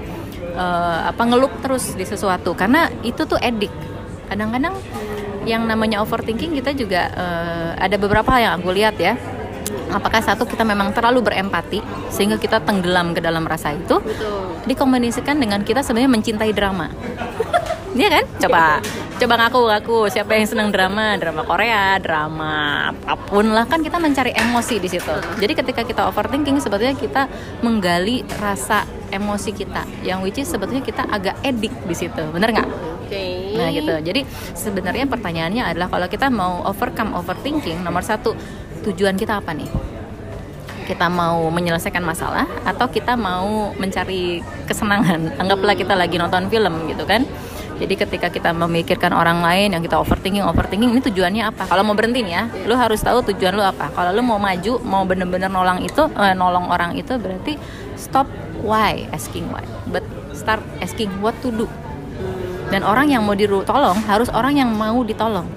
eh, 0.53 0.99
apa 1.07 1.23
ngelup 1.23 1.63
terus 1.63 1.95
di 1.95 2.03
sesuatu. 2.03 2.53
Karena 2.53 2.91
itu 3.01 3.23
tuh 3.23 3.39
edik. 3.39 3.71
Kadang-kadang 4.27 4.75
yang 5.47 5.65
namanya 5.65 6.03
overthinking 6.03 6.53
kita 6.59 6.75
juga 6.75 7.01
eh, 7.15 7.69
ada 7.79 7.95
beberapa 7.95 8.27
hal 8.35 8.41
yang 8.43 8.53
aku 8.59 8.69
lihat 8.75 8.99
ya. 8.99 9.15
Apakah 9.89 10.21
satu 10.21 10.45
kita 10.45 10.61
memang 10.61 10.93
terlalu 10.93 11.25
berempati 11.25 11.81
sehingga 12.13 12.37
kita 12.37 12.61
tenggelam 12.61 13.17
ke 13.17 13.21
dalam 13.25 13.41
rasa 13.47 13.73
itu. 13.73 13.97
Betul. 13.97 14.37
dikombinasikan 14.59 15.39
dengan 15.39 15.63
kita 15.63 15.81
sebenarnya 15.81 16.11
mencintai 16.13 16.51
drama 16.51 16.91
Iya 17.97 18.07
kan? 18.09 18.25
Coba 18.47 18.63
coba 19.19 19.33
ngaku 19.35 19.59
ngaku 19.67 19.97
siapa 20.07 20.31
yang 20.31 20.47
senang 20.47 20.69
drama, 20.71 21.19
drama 21.19 21.43
Korea, 21.43 21.99
drama 21.99 22.87
apa 22.87 23.19
pun 23.19 23.51
lah 23.51 23.67
kan 23.67 23.83
kita 23.83 23.99
mencari 23.99 24.31
emosi 24.31 24.79
di 24.79 24.87
situ. 24.87 25.15
Jadi 25.41 25.53
ketika 25.57 25.81
kita 25.83 26.07
overthinking 26.07 26.61
sebetulnya 26.63 26.95
kita 26.95 27.27
menggali 27.59 28.23
rasa 28.39 28.87
emosi 29.11 29.51
kita 29.51 29.83
yang 30.05 30.23
which 30.23 30.39
is 30.39 30.47
sebetulnya 30.47 30.85
kita 30.85 31.03
agak 31.09 31.35
edik 31.43 31.73
di 31.83 31.95
situ. 31.97 32.23
Bener 32.31 32.53
nggak? 32.53 32.69
Oke. 33.09 33.57
Nah 33.57 33.73
gitu. 33.73 33.93
Jadi 34.05 34.21
sebenarnya 34.53 35.09
pertanyaannya 35.09 35.63
adalah 35.65 35.89
kalau 35.89 36.07
kita 36.07 36.29
mau 36.29 36.61
overcome 36.69 37.17
overthinking, 37.17 37.81
nomor 37.81 38.05
satu 38.05 38.37
tujuan 38.85 39.17
kita 39.17 39.41
apa 39.41 39.51
nih? 39.51 39.67
Kita 40.85 41.05
mau 41.05 41.45
menyelesaikan 41.53 42.01
masalah 42.01 42.49
atau 42.65 42.89
kita 42.89 43.13
mau 43.17 43.73
mencari 43.77 44.41
kesenangan? 44.65 45.41
Anggaplah 45.41 45.75
kita 45.77 45.93
lagi 45.97 46.17
nonton 46.21 46.49
film 46.53 46.87
gitu 46.87 47.03
kan. 47.03 47.25
Jadi 47.79 47.93
ketika 47.95 48.27
kita 48.27 48.51
memikirkan 48.51 49.15
orang 49.15 49.39
lain 49.39 49.71
yang 49.71 49.79
kita 49.79 49.95
overthinking, 49.95 50.43
overthinking 50.43 50.91
ini 50.91 50.99
tujuannya 50.99 51.47
apa? 51.47 51.63
Kalau 51.71 51.87
mau 51.87 51.95
berhenti 51.95 52.19
nih 52.19 52.33
ya, 52.35 52.43
lu 52.67 52.75
harus 52.75 52.99
tahu 52.99 53.23
tujuan 53.31 53.55
lu 53.55 53.63
apa. 53.63 53.87
Kalau 53.95 54.11
lu 54.11 54.19
mau 54.19 54.35
maju, 54.35 54.83
mau 54.83 55.07
bener-bener 55.07 55.47
nolong 55.47 55.87
itu, 55.87 56.03
eh, 56.19 56.35
nolong 56.35 56.67
orang 56.67 56.99
itu 56.99 57.15
berarti 57.15 57.55
stop 57.95 58.27
why, 58.59 59.07
asking 59.15 59.47
why, 59.47 59.63
but 59.87 60.03
start 60.35 60.59
asking 60.83 61.07
what 61.23 61.31
to 61.39 61.55
do. 61.55 61.71
Dan 62.67 62.83
orang 62.83 63.07
yang 63.07 63.23
mau 63.23 63.33
ditolong 63.33 63.97
harus 64.03 64.27
orang 64.35 64.59
yang 64.59 64.75
mau 64.75 64.99
ditolong. 65.07 65.47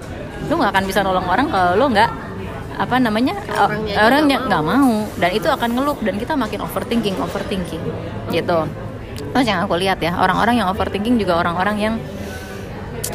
Lu 0.47 0.55
nggak 0.55 0.71
akan 0.71 0.83
bisa 0.87 1.03
nolong 1.03 1.27
orang 1.27 1.51
kalau 1.51 1.75
lu 1.75 1.85
nggak 1.91 2.09
apa 2.73 2.97
namanya 2.97 3.37
Orangnya 3.53 3.95
orang 4.01 4.21
nggak 4.31 4.41
nggak 4.47 4.63
mau. 4.63 4.91
Dan 5.19 5.29
itu 5.35 5.47
akan 5.51 5.69
ngelup 5.75 5.99
dan 5.99 6.15
kita 6.15 6.39
makin 6.39 6.63
overthinking 6.63 7.19
overthinking. 7.19 7.83
Gitu 8.31 8.82
terus 9.33 9.45
yang 9.49 9.65
aku 9.65 9.75
lihat 9.81 9.97
ya 9.97 10.13
orang-orang 10.15 10.61
yang 10.61 10.69
overthinking 10.69 11.17
juga 11.17 11.41
orang-orang 11.41 11.75
yang 11.81 11.95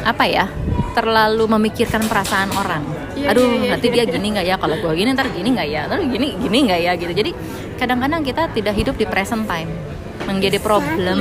apa 0.03 0.23
ya 0.27 0.45
terlalu 0.93 1.45
memikirkan 1.47 2.03
perasaan 2.07 2.49
orang. 2.55 2.83
Iya, 3.15 3.35
aduh 3.35 3.45
iya, 3.45 3.55
iya, 3.55 3.69
nanti 3.75 3.87
iya, 3.91 4.03
dia 4.03 4.13
gini 4.15 4.27
nggak 4.35 4.45
ya? 4.47 4.55
Kalau 4.59 4.75
gua 4.79 4.93
gini 4.95 5.09
ntar 5.15 5.27
gini 5.31 5.49
nggak 5.55 5.67
ya? 5.69 5.81
Ntar 5.87 5.99
gini 6.07 6.27
gini 6.39 6.57
nggak 6.67 6.79
ya? 6.79 6.91
Gitu. 6.95 7.13
Jadi 7.15 7.31
kadang-kadang 7.79 8.21
kita 8.23 8.43
tidak 8.51 8.73
hidup 8.75 8.95
di 8.95 9.05
present 9.07 9.43
time. 9.47 9.71
Menjadi 10.27 10.59
problem. 10.61 11.17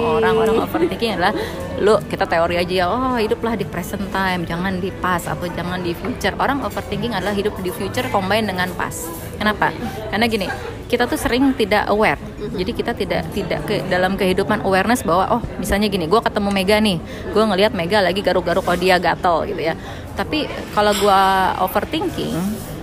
Orang-orang 0.00 0.64
overthinking 0.64 1.18
adalah 1.18 1.34
lu 1.78 1.98
kita 2.06 2.24
teori 2.24 2.56
aja 2.58 2.74
ya. 2.74 2.86
Oh 2.88 3.16
hiduplah 3.18 3.54
di 3.58 3.66
present 3.66 4.02
time. 4.10 4.46
Jangan 4.46 4.78
di 4.78 4.90
past 4.90 5.28
atau 5.28 5.46
jangan 5.50 5.82
di 5.82 5.92
future. 5.92 6.34
Orang 6.38 6.64
overthinking 6.64 7.12
adalah 7.12 7.34
hidup 7.34 7.54
di 7.60 7.70
future 7.74 8.08
combine 8.08 8.48
dengan 8.48 8.70
past 8.74 9.27
kenapa? 9.38 9.72
Karena 10.10 10.26
gini 10.26 10.46
kita 10.88 11.04
tuh 11.04 11.20
sering 11.20 11.52
tidak 11.52 11.84
aware. 11.92 12.18
Jadi 12.38 12.70
kita 12.72 12.96
tidak 12.96 13.28
tidak 13.36 13.60
ke 13.68 13.84
dalam 13.92 14.16
kehidupan 14.16 14.64
awareness 14.64 15.04
bahwa 15.04 15.38
oh 15.38 15.42
misalnya 15.60 15.92
gini 15.92 16.08
gue 16.08 16.20
ketemu 16.20 16.48
Mega 16.48 16.76
nih. 16.80 16.98
Gue 17.30 17.44
ngelihat 17.44 17.76
Mega 17.76 18.00
lagi 18.00 18.24
garuk-garuk 18.24 18.64
kalau 18.64 18.80
dia 18.80 18.96
gatel 18.96 19.52
gitu 19.52 19.60
ya. 19.60 19.76
Tapi 20.16 20.48
kalau 20.72 20.96
gue 20.96 21.20
overthinking 21.60 22.34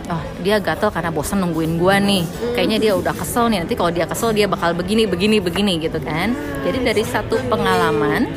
oh 0.05 0.21
dia 0.45 0.62
gatel 0.62 0.93
karena 0.93 1.09
bosan 1.09 1.41
nungguin 1.41 1.81
gua 1.81 1.97
nih. 1.97 2.21
Kayaknya 2.53 2.77
dia 2.77 2.93
udah 2.93 3.13
kesel 3.17 3.50
nih. 3.50 3.65
Nanti 3.65 3.74
kalau 3.74 3.89
dia 3.89 4.05
kesel 4.05 4.31
dia 4.38 4.45
bakal 4.45 4.77
begini 4.77 5.09
begini 5.09 5.41
begini 5.41 5.81
gitu 5.81 5.97
kan. 5.97 6.38
Jadi 6.62 6.77
dari 6.85 7.03
satu 7.03 7.41
pengalaman 7.50 8.29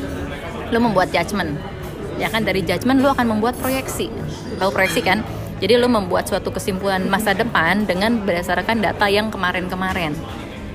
lo 0.73 0.77
membuat 0.81 1.13
judgement. 1.13 1.53
Ya 2.17 2.27
kan? 2.27 2.43
Dari 2.43 2.65
judgement 2.65 2.99
lo 2.99 3.13
akan 3.13 3.37
membuat 3.37 3.55
proyeksi. 3.61 4.09
Tahu 4.57 4.69
proyeksi 4.73 5.01
kan 5.05 5.21
jadi 5.59 5.77
lo 5.77 5.91
membuat 5.91 6.25
suatu 6.25 6.49
kesimpulan 6.49 7.03
masa 7.07 7.35
depan 7.35 7.83
dengan 7.85 8.23
berdasarkan 8.23 8.79
data 8.79 9.05
yang 9.11 9.29
kemarin-kemarin 9.29 10.15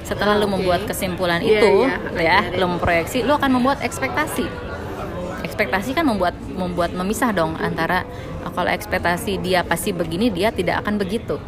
setelah 0.05 0.37
lo 0.37 0.45
Oke. 0.47 0.61
membuat 0.61 0.85
kesimpulan 0.85 1.41
Iya, 1.41 1.61
itu 1.61 1.73
iya. 2.21 2.45
ya 2.53 2.61
lo 2.61 2.69
memproyeksi 2.77 3.25
lo 3.25 3.41
akan 3.41 3.51
membuat 3.61 3.81
ekspektasi 3.81 4.45
ekspektasi 5.45 5.97
kan 5.97 6.05
membuat 6.05 6.37
membuat 6.53 6.93
memisah 6.93 7.33
dong 7.33 7.57
antara 7.57 8.05
oh, 8.45 8.53
kalau 8.53 8.69
ekspektasi 8.69 9.41
dia 9.41 9.65
pasti 9.65 9.97
begini 9.97 10.29
dia 10.29 10.53
tidak 10.53 10.85
akan 10.85 11.01
begitu 11.01 11.41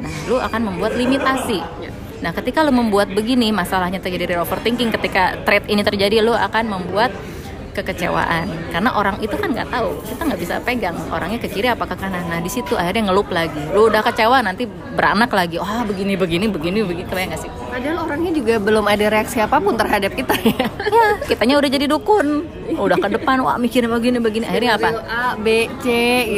nah 0.00 0.12
lu 0.26 0.36
akan 0.38 0.60
membuat 0.74 0.98
limitasi 0.98 1.62
Ya. 1.80 1.90
Nah, 2.20 2.36
ketika 2.36 2.60
lo 2.60 2.68
membuat 2.68 3.08
begini, 3.16 3.48
masalahnya 3.48 3.96
terjadi 3.96 4.36
dari 4.36 4.38
overthinking. 4.44 4.92
Ketika 4.92 5.40
trait 5.40 5.64
ini 5.72 5.80
terjadi, 5.80 6.20
lo 6.20 6.36
akan 6.36 6.68
membuat 6.68 7.08
kekecewaan. 7.70 8.46
Karena 8.74 8.90
orang 8.94 9.16
itu 9.22 9.34
kan 9.34 9.54
nggak 9.54 9.70
tahu. 9.70 9.94
Kita 10.04 10.22
nggak 10.26 10.40
bisa 10.40 10.54
pegang 10.60 10.96
orangnya 11.10 11.38
ke 11.40 11.48
kiri 11.48 11.70
apa 11.70 11.86
ke 11.86 11.96
kanan. 11.96 12.26
Nah 12.26 12.40
di 12.42 12.50
situ 12.50 12.74
akhirnya 12.74 13.10
ngelup 13.10 13.30
lagi. 13.30 13.62
Lu 13.72 13.88
udah 13.88 14.02
kecewa 14.04 14.42
nanti 14.42 14.66
beranak 14.68 15.30
lagi. 15.30 15.56
Wah 15.56 15.82
oh, 15.82 15.82
begini 15.86 16.18
begini 16.18 16.46
begini 16.50 16.84
begini 16.84 17.06
kayak 17.08 17.34
nggak 17.34 17.40
sih? 17.42 17.50
Padahal 17.70 17.98
orangnya 18.04 18.32
juga 18.34 18.54
belum 18.58 18.84
ada 18.90 19.06
reaksi 19.08 19.38
apa 19.38 19.56
pun 19.62 19.74
terhadap 19.78 20.12
kita 20.12 20.34
ya. 20.42 20.66
Ya 20.66 21.08
kitanya 21.24 21.54
udah 21.62 21.70
jadi 21.70 21.86
dukun. 21.86 22.26
Udah 22.74 22.96
ke 22.98 23.08
depan 23.14 23.42
wah 23.42 23.56
mikirnya 23.56 23.90
begini 23.90 24.18
begini. 24.18 24.44
Akhirnya 24.46 24.76
apa? 24.76 24.88
A 25.06 25.22
B 25.38 25.70
C 25.80 25.86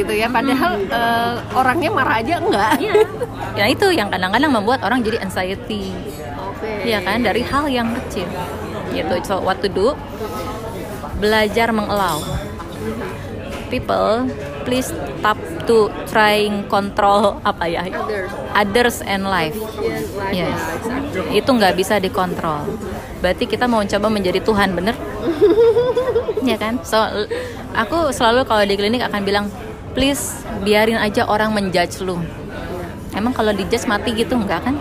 gitu 0.03 0.12
ya. 0.12 0.29
Padahal 0.29 0.79
hmm. 0.79 0.93
uh, 0.93 1.35
orangnya 1.59 1.91
marah 1.91 2.21
aja 2.21 2.39
enggak. 2.39 2.73
Ya. 2.79 2.95
ya 3.57 3.65
itu 3.69 3.87
yang 3.93 4.12
kadang-kadang 4.12 4.53
membuat 4.53 4.85
orang 4.85 5.01
jadi 5.01 5.25
anxiety. 5.25 5.93
Okay. 6.62 6.95
ya 6.95 7.03
kan? 7.03 7.25
Dari 7.25 7.43
hal 7.43 7.67
yang 7.67 7.91
kecil. 7.97 8.29
Gitu. 8.93 9.15
So 9.25 9.41
what 9.41 9.65
to 9.65 9.73
do 9.73 9.97
belajar 11.23 11.71
mengelau. 11.71 12.19
People 13.71 14.26
please 14.67 14.91
stop 14.91 15.38
to 15.71 15.87
trying 16.11 16.67
control 16.67 17.38
apa 17.47 17.64
ya? 17.71 17.87
Others, 17.87 18.31
others 18.52 18.97
and 19.07 19.23
life. 19.25 19.55
Yes, 19.79 20.11
life 20.19 20.35
yes. 20.35 20.59
Yeah, 21.14 21.38
itu 21.38 21.47
nggak 21.47 21.79
bisa 21.79 22.02
dikontrol. 22.02 22.67
Berarti 23.23 23.47
kita 23.47 23.71
mau 23.71 23.81
coba 23.87 24.07
menjadi 24.11 24.43
Tuhan 24.43 24.75
bener? 24.75 24.99
Ya 26.43 26.59
kan? 26.59 26.83
So 26.83 26.99
aku 27.71 28.11
selalu 28.11 28.43
kalau 28.50 28.67
di 28.67 28.75
klinik 28.75 28.99
akan 29.07 29.23
bilang 29.23 29.47
please 29.95 30.43
biarin 30.67 30.99
aja 30.99 31.23
orang 31.31 31.55
menjudge 31.55 32.02
lu. 32.02 32.19
Emang 33.14 33.31
kalau 33.31 33.55
dijudge 33.55 33.87
mati 33.87 34.11
gitu 34.11 34.35
enggak 34.35 34.67
kan 34.67 34.75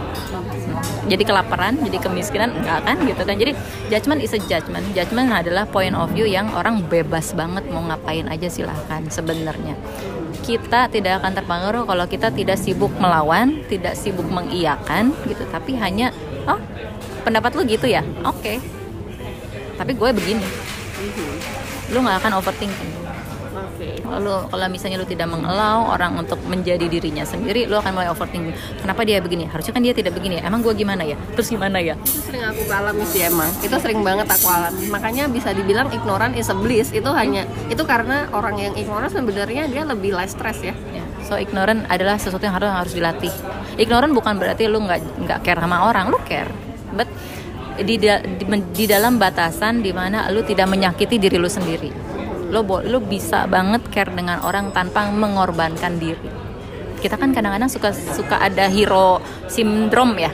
jadi 1.09 1.23
kelaparan 1.25 1.81
jadi 1.81 1.97
kemiskinan 1.97 2.53
enggak 2.53 2.85
kan 2.85 2.97
gitu 3.05 3.21
kan. 3.25 3.35
Jadi 3.37 3.51
judgment 3.89 4.19
is 4.21 4.33
a 4.37 4.39
judgment 4.45 4.85
judgment 4.93 5.33
adalah 5.33 5.65
point 5.65 5.97
of 5.97 6.13
view 6.13 6.29
yang 6.29 6.51
orang 6.53 6.85
bebas 6.85 7.33
banget 7.33 7.65
mau 7.73 7.81
ngapain 7.85 8.27
aja 8.29 8.47
silahkan 8.51 9.01
sebenarnya. 9.09 9.73
Kita 10.41 10.89
tidak 10.89 11.21
akan 11.21 11.31
terpengaruh 11.37 11.83
kalau 11.85 12.05
kita 12.09 12.33
tidak 12.33 12.57
sibuk 12.57 12.91
melawan 12.97 13.61
tidak 13.69 13.97
sibuk 13.97 14.25
mengiyakan 14.29 15.13
gitu. 15.25 15.45
Tapi 15.49 15.77
hanya 15.77 16.13
oh 16.45 16.57
pendapat 17.25 17.53
lu 17.57 17.65
gitu 17.65 17.89
ya? 17.89 18.05
Oke. 18.25 18.57
Okay. 18.57 18.57
tapi 19.81 19.97
gue 19.97 20.09
begini. 20.13 20.45
Lu 21.89 22.05
nggak 22.05 22.21
akan 22.21 22.37
overthinking 22.37 23.10
Okay. 23.81 23.97
Kalau 24.05 24.45
kalau 24.45 24.67
misalnya 24.69 25.01
lu 25.01 25.09
tidak 25.09 25.25
mengelau 25.25 25.89
orang 25.89 26.13
untuk 26.13 26.37
menjadi 26.45 26.85
dirinya 26.85 27.25
sendiri, 27.25 27.65
lu 27.65 27.81
akan 27.81 27.97
mulai 27.97 28.13
overthinking. 28.13 28.53
Kenapa 28.77 29.01
dia 29.01 29.17
begini? 29.17 29.49
Harusnya 29.49 29.73
kan 29.73 29.81
dia 29.81 29.97
tidak 29.97 30.13
begini. 30.13 30.37
Emang 30.37 30.61
gue 30.61 30.69
gimana 30.77 31.01
ya? 31.01 31.17
Terus 31.33 31.49
gimana 31.49 31.81
ya? 31.81 31.97
Itu 31.97 32.21
sering 32.29 32.45
aku 32.45 32.61
alami 32.69 33.01
sih 33.09 33.25
emang. 33.25 33.49
Itu 33.65 33.73
sering 33.81 34.05
banget 34.05 34.29
aku 34.29 34.45
alami. 34.53 34.85
Makanya 34.85 35.25
bisa 35.33 35.49
dibilang 35.57 35.89
ignoran 35.89 36.37
is 36.37 36.53
a 36.53 36.55
bliss. 36.55 36.93
Itu 36.93 37.09
hanya 37.09 37.49
itu 37.73 37.81
karena 37.81 38.29
orang 38.37 38.61
yang 38.61 38.73
ignoran 38.77 39.09
sebenarnya 39.09 39.65
dia 39.65 39.81
lebih 39.81 40.13
less 40.13 40.37
stress 40.37 40.61
ya. 40.61 40.77
ya. 40.93 41.01
So 41.25 41.41
ignoran 41.41 41.89
adalah 41.89 42.21
sesuatu 42.21 42.45
yang 42.45 42.53
harus 42.61 42.69
harus 42.69 42.93
dilatih. 42.93 43.33
Ignoran 43.81 44.13
bukan 44.13 44.37
berarti 44.37 44.69
lu 44.69 44.77
nggak 44.85 45.25
nggak 45.25 45.39
care 45.41 45.57
sama 45.57 45.89
orang, 45.89 46.13
lu 46.13 46.21
care. 46.21 46.53
But 46.93 47.09
di, 47.81 47.97
di, 47.97 48.13
di 48.77 48.85
dalam 48.85 49.17
batasan 49.17 49.81
di 49.81 49.89
mana 49.89 50.29
lu 50.29 50.45
tidak 50.45 50.69
menyakiti 50.69 51.17
diri 51.17 51.41
lu 51.41 51.49
sendiri 51.49 52.10
lo 52.51 52.61
lo 52.67 52.99
bisa 52.99 53.47
banget 53.47 53.81
care 53.89 54.11
dengan 54.11 54.43
orang 54.43 54.75
tanpa 54.75 55.07
mengorbankan 55.07 55.97
diri. 55.97 56.29
Kita 57.01 57.17
kan 57.17 57.33
kadang-kadang 57.33 57.71
suka 57.71 57.89
suka 57.95 58.37
ada 58.37 58.69
hero 58.69 59.17
sindrom 59.49 60.13
ya. 60.19 60.29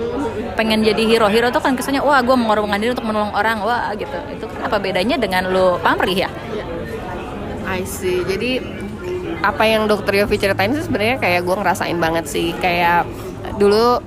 Pengen 0.59 0.83
jadi 0.83 0.99
hero 1.07 1.31
hero 1.31 1.47
tuh 1.53 1.63
kan 1.63 1.77
kesannya 1.77 2.03
wah 2.03 2.19
gue 2.19 2.35
mengorbankan 2.35 2.81
diri 2.81 2.91
untuk 2.91 3.07
menolong 3.07 3.31
orang. 3.31 3.63
Wah 3.63 3.95
gitu. 3.95 4.17
Itu 4.33 4.51
kan 4.51 4.67
apa 4.67 4.77
bedanya 4.81 5.15
dengan 5.15 5.47
lo 5.47 5.79
pamrih 5.79 6.27
ya? 6.27 6.29
I 7.69 7.87
see. 7.87 8.25
Jadi 8.27 8.59
apa 9.45 9.63
yang 9.63 9.85
dokter 9.87 10.17
Yofi 10.19 10.35
ceritain 10.41 10.73
sih 10.73 10.83
sebenarnya 10.83 11.21
kayak 11.21 11.45
gue 11.45 11.55
ngerasain 11.55 11.97
banget 12.01 12.25
sih. 12.27 12.51
Kayak 12.59 13.07
dulu 13.55 14.01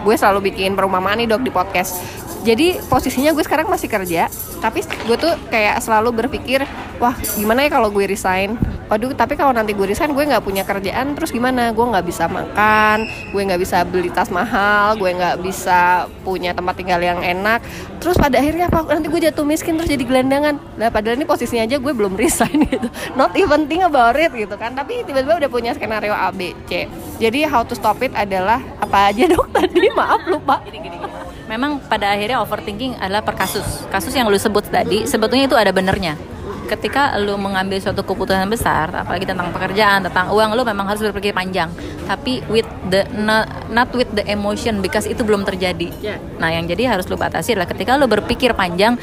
gue 0.00 0.14
selalu 0.16 0.50
bikin 0.50 0.72
perumpamaan 0.74 1.20
nih 1.20 1.28
dok 1.28 1.44
di 1.44 1.52
podcast 1.52 2.00
jadi 2.40 2.80
posisinya 2.88 3.36
gue 3.36 3.44
sekarang 3.44 3.68
masih 3.68 3.88
kerja 3.88 4.32
tapi 4.60 4.84
gue 4.84 5.16
tuh 5.16 5.32
kayak 5.52 5.80
selalu 5.84 6.24
berpikir 6.24 6.64
wah 6.96 7.16
gimana 7.36 7.68
ya 7.68 7.70
kalau 7.72 7.92
gue 7.92 8.04
resign 8.08 8.56
waduh 8.90 9.14
tapi 9.14 9.38
kalau 9.38 9.54
nanti 9.54 9.70
gue 9.70 9.86
resign 9.86 10.10
gue 10.10 10.26
nggak 10.26 10.42
punya 10.42 10.66
kerjaan 10.66 11.14
terus 11.14 11.30
gimana? 11.30 11.70
Gue 11.70 11.86
nggak 11.86 12.02
bisa 12.02 12.26
makan 12.26 13.06
gue 13.30 13.42
nggak 13.46 13.60
bisa 13.62 13.86
beli 13.86 14.10
tas 14.10 14.28
mahal 14.34 14.98
gue 14.98 15.06
nggak 15.14 15.38
bisa 15.38 16.10
punya 16.26 16.50
tempat 16.50 16.74
tinggal 16.74 16.98
yang 16.98 17.22
enak. 17.22 17.62
Terus 18.02 18.18
pada 18.18 18.42
akhirnya 18.42 18.66
apa? 18.66 18.90
Nanti 18.90 19.06
gue 19.06 19.20
jatuh 19.30 19.46
miskin 19.46 19.78
terus 19.78 19.86
jadi 19.86 20.02
gelandangan. 20.02 20.58
Nah 20.74 20.90
padahal 20.90 21.14
ini 21.14 21.24
posisinya 21.28 21.64
aja 21.70 21.78
gue 21.78 21.92
belum 21.94 22.18
resign 22.18 22.66
gitu. 22.72 22.90
Not 23.14 23.38
even 23.38 23.70
think 23.70 23.86
about 23.86 24.18
it 24.18 24.34
gitu 24.34 24.58
kan. 24.58 24.74
Tapi 24.74 25.06
tiba-tiba 25.06 25.38
udah 25.38 25.50
punya 25.52 25.70
skenario 25.70 26.10
A 26.10 26.34
B 26.34 26.52
C. 26.66 26.90
Jadi 27.22 27.46
how 27.46 27.62
to 27.62 27.78
stop 27.78 28.02
it 28.02 28.10
adalah 28.18 28.58
apa 28.82 29.14
aja 29.14 29.28
dok? 29.32 29.54
Tadi 29.54 29.86
maaf 29.94 30.26
lupa. 30.26 30.58
Gini, 30.66 30.82
gini, 30.82 30.96
gini. 30.98 31.14
Memang 31.46 31.82
pada 31.82 32.14
akhirnya 32.14 32.38
overthinking 32.42 32.98
adalah 33.02 33.22
per 33.26 33.34
kasus. 33.34 33.86
Kasus 33.90 34.14
yang 34.14 34.30
lu 34.30 34.38
sebut 34.38 34.66
tadi 34.70 35.06
sebetulnya 35.06 35.50
itu 35.50 35.58
ada 35.58 35.70
benernya. 35.74 36.14
Ketika 36.70 37.18
lu 37.18 37.34
mengambil 37.34 37.82
suatu 37.82 38.06
keputusan 38.06 38.46
besar, 38.46 38.94
apalagi 38.94 39.26
tentang 39.26 39.50
pekerjaan, 39.50 40.06
tentang 40.06 40.30
uang, 40.30 40.54
lu 40.54 40.62
memang 40.62 40.86
harus 40.86 41.02
berpikir 41.02 41.34
panjang. 41.34 41.66
Tapi 42.06 42.46
with 42.46 42.70
the 42.94 43.10
not, 43.10 43.50
not 43.66 43.90
with 43.90 44.06
the 44.14 44.22
emotion 44.30 44.78
because 44.78 45.10
itu 45.10 45.26
belum 45.26 45.42
terjadi. 45.42 45.90
Yeah. 45.98 46.22
Nah, 46.38 46.54
yang 46.54 46.70
jadi 46.70 46.94
harus 46.94 47.10
lu 47.10 47.18
batasi 47.18 47.58
adalah 47.58 47.66
ketika 47.66 47.98
lu 47.98 48.06
berpikir 48.06 48.54
panjang, 48.54 48.94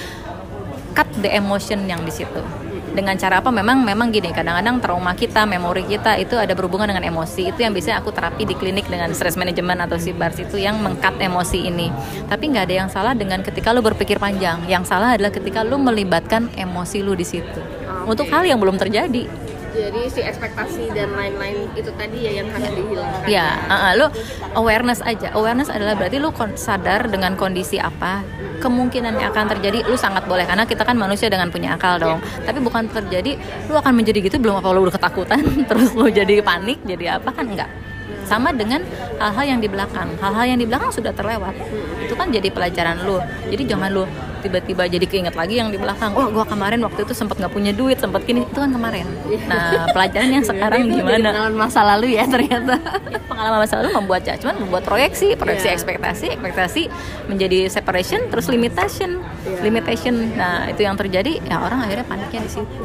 cut 0.96 1.12
the 1.20 1.28
emotion 1.28 1.84
yang 1.92 2.08
di 2.08 2.14
situ 2.16 2.67
dengan 2.98 3.14
cara 3.22 3.46
apa? 3.46 3.54
Memang 3.54 3.86
memang 3.86 4.10
gini 4.10 4.34
kadang-kadang 4.34 4.82
trauma 4.82 5.14
kita 5.14 5.46
memori 5.46 5.86
kita 5.86 6.18
itu 6.18 6.34
ada 6.34 6.58
berhubungan 6.58 6.90
dengan 6.90 7.06
emosi. 7.06 7.54
Itu 7.54 7.62
yang 7.62 7.78
biasanya 7.78 8.02
aku 8.02 8.10
terapi 8.10 8.50
di 8.50 8.58
klinik 8.58 8.90
dengan 8.90 9.14
stress 9.14 9.38
management 9.38 9.86
atau 9.86 10.02
si 10.02 10.18
bars 10.18 10.42
itu 10.42 10.58
yang 10.58 10.82
mengkat 10.82 11.14
emosi 11.22 11.70
ini. 11.70 11.94
Tapi 12.26 12.50
nggak 12.50 12.66
ada 12.66 12.76
yang 12.82 12.90
salah 12.90 13.14
dengan 13.14 13.46
ketika 13.46 13.70
lu 13.70 13.86
berpikir 13.86 14.18
panjang. 14.18 14.66
Yang 14.66 14.90
salah 14.90 15.14
adalah 15.14 15.30
ketika 15.30 15.62
lu 15.62 15.78
melibatkan 15.78 16.50
emosi 16.58 17.06
lu 17.06 17.14
di 17.14 17.24
situ. 17.24 17.62
Okay. 17.88 18.14
untuk 18.14 18.28
hal 18.32 18.44
yang 18.48 18.60
belum 18.60 18.78
terjadi 18.80 19.28
jadi 19.78 20.02
si 20.10 20.22
ekspektasi 20.26 20.90
dan 20.92 21.14
lain-lain 21.14 21.70
itu 21.78 21.94
tadi 21.94 22.26
ya 22.26 22.32
yang 22.42 22.50
harus 22.50 22.72
dihilangkan. 22.74 23.30
Ya 23.30 23.48
uh, 23.70 23.74
uh, 23.74 23.92
lo 23.94 24.08
awareness 24.58 25.06
aja. 25.06 25.32
Awareness 25.38 25.70
adalah 25.70 25.94
berarti 25.94 26.18
lo 26.18 26.34
sadar 26.58 27.06
dengan 27.08 27.38
kondisi 27.38 27.78
apa 27.78 28.26
kemungkinan 28.58 29.22
yang 29.22 29.30
akan 29.30 29.54
terjadi 29.58 29.86
lu 29.86 29.94
sangat 29.94 30.26
boleh. 30.26 30.50
Karena 30.50 30.66
kita 30.66 30.82
kan 30.82 30.98
manusia 30.98 31.30
dengan 31.30 31.54
punya 31.54 31.78
akal 31.78 32.02
dong. 32.02 32.18
Yeah. 32.18 32.50
tapi 32.50 32.60
bukan 32.66 32.90
terjadi 32.90 33.38
lu 33.70 33.78
akan 33.78 33.94
menjadi 33.94 34.20
gitu 34.26 34.42
belum 34.42 34.60
apa 34.60 34.68
lu 34.74 34.90
udah 34.90 34.96
ketakutan 34.98 35.46
terus 35.70 35.94
lu 35.94 36.10
jadi 36.10 36.42
panik 36.42 36.82
jadi 36.84 37.22
apa 37.22 37.30
kan 37.30 37.46
enggak. 37.46 37.70
Sama 38.28 38.52
dengan 38.52 38.84
hal-hal 39.24 39.56
yang 39.56 39.60
di 39.64 39.72
belakang. 39.72 40.12
Hal-hal 40.20 40.46
yang 40.52 40.60
di 40.60 40.68
belakang 40.68 40.92
sudah 40.92 41.16
terlewat. 41.16 41.56
Itu 42.04 42.18
kan 42.20 42.28
jadi 42.28 42.52
pelajaran 42.52 43.08
lu. 43.08 43.24
Jadi 43.48 43.64
jangan 43.64 43.88
lu 43.94 44.04
tiba-tiba 44.40 44.84
jadi 44.88 45.06
keinget 45.06 45.36
lagi 45.36 45.60
yang 45.60 45.70
di 45.74 45.78
belakang. 45.80 46.14
Oh 46.14 46.30
gue 46.30 46.46
kemarin 46.46 46.80
waktu 46.86 47.04
itu 47.04 47.14
sempat 47.14 47.38
nggak 47.38 47.54
punya 47.54 47.72
duit 47.74 47.98
sempat 47.98 48.24
gini. 48.24 48.46
Itu 48.46 48.60
kan 48.62 48.72
kemarin. 48.72 49.06
Nah 49.50 49.86
pelajaran 49.96 50.30
yang 50.30 50.46
sekarang 50.46 50.82
gimana? 50.90 51.30
pengalaman 51.30 51.56
masa 51.58 51.82
lalu 51.84 52.16
ya 52.16 52.26
ternyata. 52.26 52.80
Ya, 53.08 53.20
pengalaman 53.26 53.60
masa 53.66 53.74
lalu 53.82 53.90
membuat 53.94 54.22
judgment 54.26 54.58
membuat 54.62 54.84
proyeksi 54.86 55.36
proyeksi 55.36 55.68
yeah. 55.70 55.78
ekspektasi 55.78 56.26
ekspektasi 56.38 56.82
menjadi 57.28 57.70
separation 57.70 58.30
terus 58.30 58.48
limitation. 58.50 59.22
Yeah. 59.44 59.62
limitation. 59.64 60.34
Nah 60.38 60.70
itu 60.70 60.86
yang 60.86 60.96
terjadi 60.96 61.42
ya 61.46 61.62
orang 61.62 61.86
akhirnya 61.86 62.06
paniknya 62.06 62.42
di 62.46 62.52
situ 62.52 62.84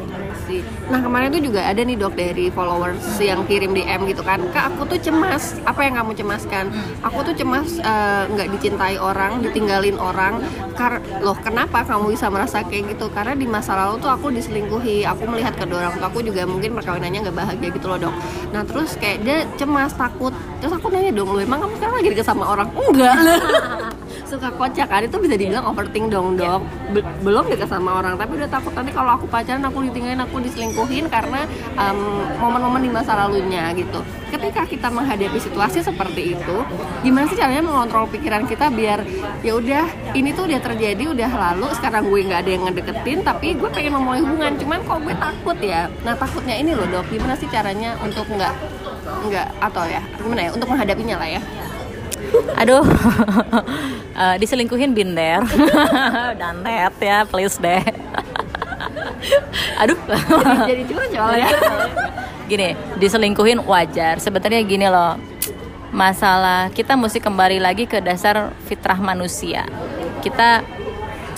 nah 0.91 0.99
kemarin 0.99 1.31
tuh 1.31 1.41
juga 1.41 1.63
ada 1.65 1.81
nih 1.81 1.95
dok 1.97 2.13
dari 2.13 2.51
followers 2.51 3.01
yang 3.19 3.43
kirim 3.47 3.71
DM 3.71 4.05
gitu 4.09 4.21
kan. 4.21 4.39
Kak 4.51 4.75
aku 4.75 4.95
tuh 4.95 4.99
cemas. 4.99 5.57
Apa 5.63 5.87
yang 5.87 5.99
kamu 5.99 6.11
cemaskan? 6.17 6.69
Aku 7.01 7.23
tuh 7.23 7.35
cemas 7.35 7.79
eh, 7.79 8.23
nggak 8.29 8.47
uh, 8.47 8.51
dicintai 8.57 8.95
orang 8.99 9.41
ditinggalin 9.41 9.97
orang. 9.97 10.43
Kar 10.73 10.99
loh 11.21 11.37
kenapa 11.39 11.85
kamu 11.85 12.13
bisa 12.13 12.27
merasa 12.27 12.61
kayak 12.65 12.97
gitu? 12.97 13.07
Karena 13.13 13.33
di 13.37 13.47
masa 13.47 13.77
lalu 13.77 14.03
tuh 14.03 14.11
aku 14.11 14.29
diselingkuhi. 14.33 15.07
Aku 15.07 15.25
melihat 15.29 15.55
kedua 15.55 15.87
orang 15.87 15.95
tua 15.97 16.07
aku 16.11 16.19
juga 16.21 16.45
mungkin 16.45 16.75
perkawinannya 16.77 17.19
nggak 17.29 17.37
bahagia 17.37 17.69
gitu 17.73 17.87
loh 17.89 17.99
dong 18.09 18.15
nah 18.53 18.61
terus 18.65 18.95
kayak 18.97 19.25
dia 19.25 19.37
cemas 19.57 19.93
takut. 19.95 20.33
Terus 20.61 20.73
aku 20.75 20.87
nanya 20.93 21.11
dong 21.11 21.33
lo 21.33 21.39
emang 21.41 21.59
kamu 21.63 21.73
sekarang 21.79 21.95
lagi 21.99 22.09
deket 22.13 22.27
sama 22.27 22.43
orang? 22.47 22.69
Enggak 22.73 23.17
suka 24.33 24.49
kocak 24.57 24.89
kan? 24.89 25.05
Itu 25.05 25.21
bisa 25.21 25.37
dibilang 25.37 25.69
overthink 25.69 26.09
dong 26.09 26.33
dok. 26.33 26.65
Be 26.89 27.05
belum 27.21 27.45
deket 27.53 27.69
sama 27.69 28.01
orang 28.01 28.17
tapi 28.17 28.41
udah 28.41 28.49
takut 28.49 28.73
nanti 28.73 28.89
kalau 28.89 29.15
aku 29.15 29.25
pacaran 29.29 29.61
aku 29.61 29.85
ditinggalin 29.85 30.21
aku 30.25 30.41
diselingkuhin 30.41 31.05
karena 31.07 31.45
momen-momen 32.41 32.81
um, 32.81 32.85
di 32.85 32.91
masa 32.91 33.13
lalunya 33.13 33.69
gitu. 33.77 34.01
Ketika 34.33 34.65
kita 34.65 34.89
menghadapi 34.89 35.37
situasi 35.37 35.85
seperti 35.85 36.33
itu 36.33 36.57
gimana 37.05 37.29
sih 37.29 37.37
caranya 37.37 37.61
mengontrol 37.61 38.09
pikiran 38.09 38.49
kita 38.49 38.73
biar 38.73 39.05
ya 39.45 39.53
udah 39.53 39.85
ini 40.17 40.33
tuh 40.33 40.49
udah 40.49 40.57
terjadi 40.57 41.13
udah 41.13 41.31
lalu 41.31 41.69
sekarang 41.77 42.09
gue 42.09 42.19
nggak 42.25 42.41
ada 42.41 42.49
yang 42.49 42.63
ngedeketin 42.65 43.19
tapi 43.21 43.53
gue 43.53 43.69
pengen 43.69 43.93
memulai 44.01 44.25
hubungan. 44.25 44.57
Cuman 44.57 44.79
kok 44.81 44.99
gue 45.05 45.15
takut 45.21 45.57
ya? 45.61 45.85
Nah 46.01 46.17
takutnya 46.17 46.57
ini 46.57 46.73
loh 46.73 46.89
dok. 46.89 47.05
Gimana 47.13 47.37
sih 47.37 47.45
caranya 47.47 47.93
untuk 48.01 48.25
nggak 48.25 48.53
nggak 49.29 49.47
atau 49.61 49.85
ya 49.85 50.01
gimana 50.17 50.41
ya? 50.47 50.51
Untuk 50.51 50.67
menghadapinya 50.67 51.15
lah 51.21 51.29
ya 51.37 51.41
aduh. 52.57 52.85
Uh, 54.13 54.35
diselingkuhin 54.41 54.95
binder. 54.95 55.43
Dan 56.39 56.63
net 56.63 56.95
ya 57.01 57.27
please 57.27 57.57
deh. 57.59 57.83
Aduh. 59.79 59.97
Jadi 60.67 60.83
curcol 60.87 61.31
ya? 61.37 61.49
Gini 62.51 62.75
diselingkuhin 62.99 63.63
wajar. 63.63 64.19
Sebenarnya 64.19 64.61
gini 64.67 64.87
loh. 64.87 65.15
Masalah 65.93 66.73
kita 66.73 66.97
mesti 66.97 67.21
kembali 67.21 67.61
lagi 67.61 67.85
ke 67.85 68.01
dasar 68.01 68.51
fitrah 68.65 68.97
manusia. 68.97 69.63
Kita 70.25 70.65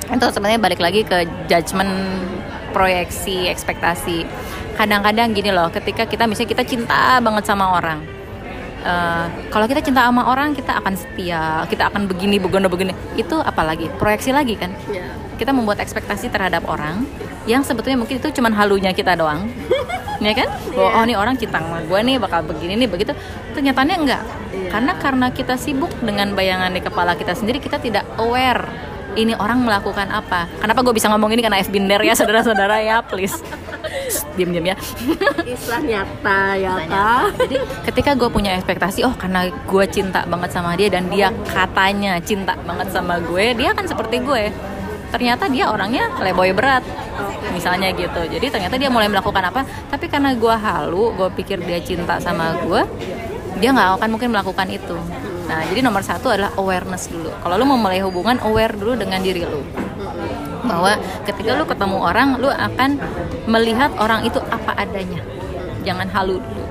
itu 0.05 0.25
sebenarnya 0.31 0.61
balik 0.61 0.79
lagi 0.79 1.03
ke 1.03 1.27
judgement 1.45 1.91
proyeksi 2.71 3.51
ekspektasi. 3.51 4.23
Kadang-kadang 4.79 5.35
gini 5.35 5.51
loh 5.51 5.69
ketika 5.69 6.07
kita 6.07 6.25
misalnya 6.25 6.51
kita 6.55 6.63
cinta 6.65 7.19
banget 7.19 7.43
sama 7.47 7.77
orang 7.77 8.24
uh, 8.85 9.25
kalau 9.49 9.65
kita 9.65 9.81
cinta 9.81 10.05
sama 10.05 10.29
orang 10.29 10.53
kita 10.53 10.77
akan 10.77 10.93
setia 10.93 11.65
kita 11.67 11.89
akan 11.89 12.05
begini 12.05 12.37
begini 12.37 12.69
begini. 12.69 12.93
Itu 13.17 13.41
apalagi? 13.41 13.89
Proyeksi 13.97 14.31
lagi 14.31 14.55
kan? 14.55 14.71
Yeah. 14.87 15.09
kita 15.35 15.51
membuat 15.51 15.83
ekspektasi 15.83 16.31
terhadap 16.31 16.63
orang 16.63 17.03
yang 17.43 17.59
sebetulnya 17.59 17.99
mungkin 17.99 18.23
itu 18.23 18.31
cuma 18.39 18.47
halunya 18.53 18.93
kita 18.95 19.17
doang. 19.17 19.49
Ya 20.23 20.31
kan? 20.31 20.47
Bahwa 20.71 20.89
yeah. 20.95 20.95
oh 20.95 21.03
nih 21.03 21.17
orang 21.19 21.35
cinta 21.35 21.59
sama 21.59 21.83
gue 21.83 21.99
nih 21.99 22.15
bakal 22.15 22.39
begini 22.47 22.79
nih 22.79 22.87
begitu. 22.87 23.11
Ternyata 23.51 23.83
enggak. 23.83 24.23
Yeah. 24.55 24.71
karena 24.71 24.95
karena 24.95 25.27
kita 25.35 25.59
sibuk 25.59 25.91
dengan 25.99 26.31
bayangan 26.31 26.71
di 26.71 26.79
kepala 26.79 27.19
kita 27.19 27.35
sendiri 27.35 27.59
kita 27.59 27.83
tidak 27.83 28.07
aware 28.15 28.63
ini 29.19 29.35
orang 29.35 29.63
melakukan 29.63 30.07
apa. 30.07 30.47
Kenapa 30.63 30.79
gue 30.87 30.95
bisa 30.95 31.11
ngomong 31.11 31.35
ini? 31.35 31.43
Karena 31.43 31.59
F. 31.59 31.67
Binder 31.67 31.99
ya 31.99 32.15
saudara-saudara 32.15 32.79
ya 32.79 33.03
please 33.03 33.35
diam 34.35 34.51
diam 34.51 34.65
ya. 34.67 34.75
Istilah 35.55 35.81
nyata 35.81 36.39
ya 36.59 36.73
kak 36.87 37.23
jadi 37.47 37.57
ketika 37.91 38.11
gue 38.13 38.29
punya 38.29 38.55
ekspektasi 38.59 39.07
oh 39.07 39.15
karena 39.15 39.47
gue 39.49 39.85
cinta 39.89 40.23
banget 40.27 40.49
sama 40.53 40.75
dia 40.75 40.87
dan 40.91 41.07
dia 41.09 41.31
katanya 41.49 42.19
cinta 42.21 42.53
banget 42.63 42.91
sama 42.91 43.19
gue 43.19 43.55
dia 43.55 43.71
kan 43.73 43.87
seperti 43.87 44.21
gue. 44.21 44.51
Ternyata 45.13 45.47
dia 45.47 45.71
orangnya 45.71 46.11
playboy 46.17 46.51
berat 46.51 46.83
misalnya 47.55 47.95
gitu. 47.95 48.19
Jadi 48.27 48.51
ternyata 48.51 48.75
dia 48.75 48.91
mulai 48.91 49.07
melakukan 49.07 49.47
apa? 49.47 49.63
Tapi 49.87 50.11
karena 50.11 50.35
gue 50.35 50.55
halu 50.55 51.15
gue 51.15 51.29
pikir 51.39 51.63
dia 51.63 51.79
cinta 51.79 52.19
sama 52.19 52.59
gue 52.59 52.83
dia 53.59 53.71
nggak 53.71 53.99
akan 53.99 54.09
mungkin 54.11 54.29
melakukan 54.35 54.67
itu. 54.67 54.97
Nah, 55.45 55.61
jadi 55.69 55.79
nomor 55.85 56.01
satu 56.01 56.33
adalah 56.33 56.51
awareness 56.57 57.07
dulu. 57.07 57.29
Kalau 57.29 57.55
lu 57.55 57.65
mau 57.69 57.77
mulai 57.77 58.01
hubungan, 58.01 58.41
aware 58.41 58.73
dulu 58.73 58.97
dengan 58.97 59.21
diri 59.21 59.45
lu. 59.45 59.61
Bahwa 60.65 60.97
ketika 61.23 61.55
lu 61.55 61.65
ketemu 61.69 61.97
orang, 62.01 62.27
lu 62.41 62.49
akan 62.49 62.97
melihat 63.45 63.93
orang 64.01 64.25
itu 64.25 64.41
apa 64.49 64.73
adanya. 64.75 65.21
Jangan 65.85 66.09
halu 66.09 66.41
dulu. 66.41 66.65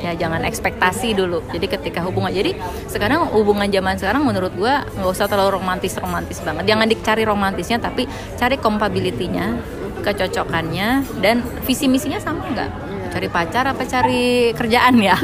Ya, 0.00 0.16
jangan 0.16 0.44
ekspektasi 0.44 1.12
dulu. 1.12 1.44
Jadi 1.52 1.66
ketika 1.68 2.00
hubungan, 2.04 2.32
jadi 2.32 2.56
sekarang 2.88 3.32
hubungan 3.32 3.68
zaman 3.68 3.96
sekarang 4.00 4.22
menurut 4.24 4.52
gua 4.56 4.84
nggak 4.96 5.10
usah 5.12 5.28
terlalu 5.28 5.60
romantis 5.60 5.96
romantis 5.96 6.40
banget. 6.40 6.68
Jangan 6.68 6.86
dicari 6.88 7.22
romantisnya, 7.24 7.80
tapi 7.80 8.08
cari 8.36 8.56
compatibility-nya, 8.56 9.60
kecocokannya, 10.00 11.20
dan 11.20 11.44
visi 11.64 11.84
misinya 11.88 12.20
sama 12.20 12.48
nggak 12.48 12.89
cari 13.10 13.28
pacar 13.28 13.64
apa 13.66 13.82
cari 13.84 14.54
kerjaan 14.54 14.94
ya? 15.02 15.18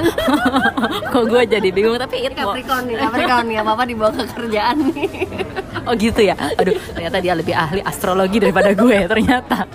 Kok 1.14 1.24
gue 1.30 1.42
jadi 1.46 1.68
bingung 1.70 1.96
tapi 1.96 2.26
itu 2.26 2.34
Capricorn 2.34 2.84
nih 2.90 2.96
Capricorn 2.98 3.46
ya 3.48 3.62
apa 3.62 3.82
dibawa 3.86 4.10
ke 4.12 4.24
kerjaan 4.34 4.76
nih. 4.92 5.08
Oh 5.86 5.94
gitu 5.94 6.18
ya? 6.18 6.34
Aduh 6.34 6.74
ternyata 6.98 7.22
dia 7.22 7.38
lebih 7.38 7.54
ahli 7.54 7.78
astrologi 7.78 8.42
daripada 8.42 8.74
gue 8.74 9.06
ternyata. 9.06 9.70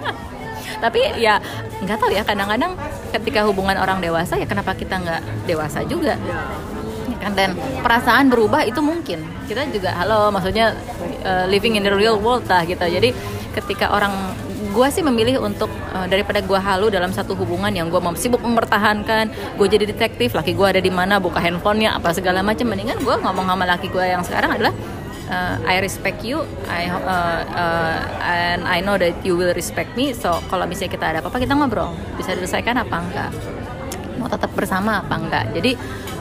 Tapi 0.86 1.18
ya 1.18 1.42
nggak 1.82 1.98
tahu 1.98 2.14
ya 2.14 2.22
kadang-kadang 2.22 2.78
ketika 3.10 3.42
hubungan 3.50 3.74
orang 3.74 3.98
dewasa 3.98 4.38
ya 4.38 4.46
kenapa 4.46 4.78
kita 4.78 5.02
nggak 5.02 5.50
dewasa 5.50 5.82
juga? 5.82 6.14
Ya 7.10 7.16
kan 7.18 7.34
dan 7.34 7.58
perasaan 7.82 8.30
berubah 8.30 8.62
itu 8.62 8.78
mungkin. 8.78 9.26
Kita 9.50 9.66
juga 9.66 9.90
halo 9.98 10.30
maksudnya 10.30 10.78
uh, 11.26 11.50
living 11.50 11.74
in 11.74 11.82
the 11.82 11.90
real 11.90 12.22
world 12.22 12.46
lah 12.46 12.62
gitu. 12.62 12.78
Jadi 12.78 13.10
ketika 13.58 13.90
orang 13.90 14.14
gue 14.72 14.86
sih 14.88 15.04
memilih 15.04 15.38
untuk 15.44 15.68
uh, 15.92 16.08
daripada 16.08 16.40
gue 16.40 16.56
halu 16.56 16.88
dalam 16.88 17.12
satu 17.12 17.36
hubungan 17.36 17.70
yang 17.70 17.92
gue 17.92 18.00
mau 18.00 18.16
sibuk 18.16 18.40
mempertahankan 18.40 19.28
gue 19.60 19.66
jadi 19.68 19.84
detektif 19.84 20.32
laki 20.32 20.56
gue 20.56 20.66
ada 20.66 20.80
di 20.80 20.88
mana 20.88 21.20
buka 21.20 21.38
handphonenya 21.38 22.00
apa 22.00 22.16
segala 22.16 22.40
macam 22.40 22.72
mendingan 22.72 22.96
gue 23.04 23.14
ngomong 23.20 23.46
sama 23.46 23.64
laki 23.68 23.92
gue 23.92 24.04
yang 24.08 24.24
sekarang 24.24 24.56
adalah 24.56 24.72
uh, 25.32 25.56
I 25.68 25.80
respect 25.80 26.24
you 26.24 26.44
I 26.68 26.88
uh, 26.88 27.40
uh, 27.48 27.98
and 28.24 28.64
I 28.68 28.84
know 28.84 28.96
that 29.00 29.20
you 29.24 29.36
will 29.36 29.52
respect 29.56 29.96
me 29.96 30.16
so 30.16 30.40
kalau 30.52 30.68
misalnya 30.68 30.92
kita 30.96 31.04
ada 31.16 31.18
apa-apa 31.24 31.38
kita 31.40 31.56
ngobrol. 31.56 31.96
Bisa 32.20 32.36
diselesaikan 32.36 32.76
apa 32.80 32.96
enggak? 33.00 33.30
Mau 34.20 34.28
tetap 34.28 34.52
bersama 34.52 35.00
apa 35.00 35.14
enggak? 35.16 35.44
Jadi 35.56 35.72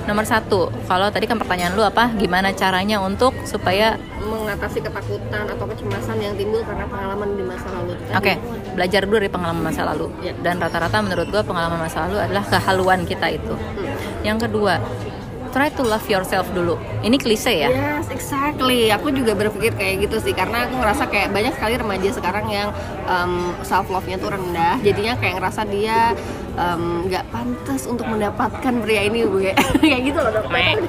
nomor 0.10 0.26
satu 0.26 0.74
kalau 0.90 1.14
tadi 1.14 1.30
kan 1.30 1.38
pertanyaan 1.38 1.78
lu 1.78 1.84
apa 1.86 2.10
gimana 2.18 2.50
caranya 2.58 2.98
untuk 3.02 3.36
supaya 3.46 4.02
mengatasi 4.22 4.82
ketakutan 4.82 5.46
atau 5.46 5.66
kecemasan 5.70 6.18
yang 6.18 6.34
timbul 6.34 6.62
karena 6.66 6.86
pengalaman 6.90 7.30
di 7.38 7.44
masa 7.46 7.68
lalu 7.70 7.94
oke 7.94 8.18
okay. 8.18 8.36
belajar 8.74 9.02
dulu 9.06 9.18
dari 9.22 9.32
pengalaman 9.32 9.64
masa 9.70 9.82
lalu 9.86 10.08
ya. 10.26 10.34
dan 10.42 10.58
rata-rata 10.58 10.98
menurut 11.06 11.28
gua 11.30 11.44
pengalaman 11.46 11.80
masa 11.80 12.10
lalu 12.10 12.18
adalah 12.18 12.44
kehaluan 12.50 13.06
kita 13.06 13.28
itu 13.30 13.54
hmm. 13.54 14.26
yang 14.26 14.42
kedua 14.42 14.82
try 15.52 15.68
to 15.68 15.84
love 15.84 16.04
yourself 16.08 16.48
dulu. 16.56 16.80
Ini 17.04 17.20
klise 17.20 17.52
ya? 17.52 17.70
Yes, 17.70 18.08
exactly. 18.08 18.88
Aku 18.90 19.12
juga 19.12 19.36
berpikir 19.36 19.76
kayak 19.76 20.08
gitu 20.08 20.24
sih, 20.24 20.32
karena 20.32 20.66
aku 20.66 20.80
ngerasa 20.80 21.12
kayak 21.12 21.36
banyak 21.36 21.54
sekali 21.60 21.76
remaja 21.76 22.10
sekarang 22.16 22.48
yang 22.48 22.72
um, 23.06 23.52
self 23.62 23.92
love-nya 23.92 24.18
tuh 24.18 24.32
rendah. 24.32 24.80
Jadinya 24.80 25.20
kayak 25.20 25.44
ngerasa 25.44 25.68
dia 25.68 26.16
nggak 26.52 27.26
um, 27.26 27.32
pantas 27.32 27.88
untuk 27.88 28.04
mendapatkan 28.12 28.74
pria 28.84 29.08
ini, 29.08 29.24
bu 29.24 29.40
ya. 29.40 29.56
kayak 29.82 30.02
gitu 30.12 30.20
loh 30.20 30.32
dokter. 30.36 30.84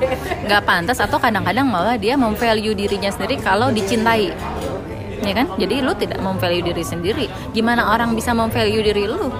Nggak 0.47 0.63
pantas 0.67 0.99
atau 0.99 1.19
kadang-kadang 1.23 1.67
malah 1.71 1.95
dia 1.95 2.19
memvalue 2.19 2.75
dirinya 2.75 3.11
sendiri 3.15 3.39
kalau 3.39 3.71
dicintai. 3.71 4.35
Ya 5.23 5.33
kan? 5.39 5.47
Jadi 5.55 5.87
lu 5.87 5.95
tidak 5.95 6.19
memvalue 6.19 6.67
diri 6.67 6.83
sendiri. 6.83 7.31
Gimana 7.55 7.95
orang 7.95 8.19
bisa 8.19 8.35
memvalue 8.35 8.83
diri 8.83 9.07
lu 9.07 9.31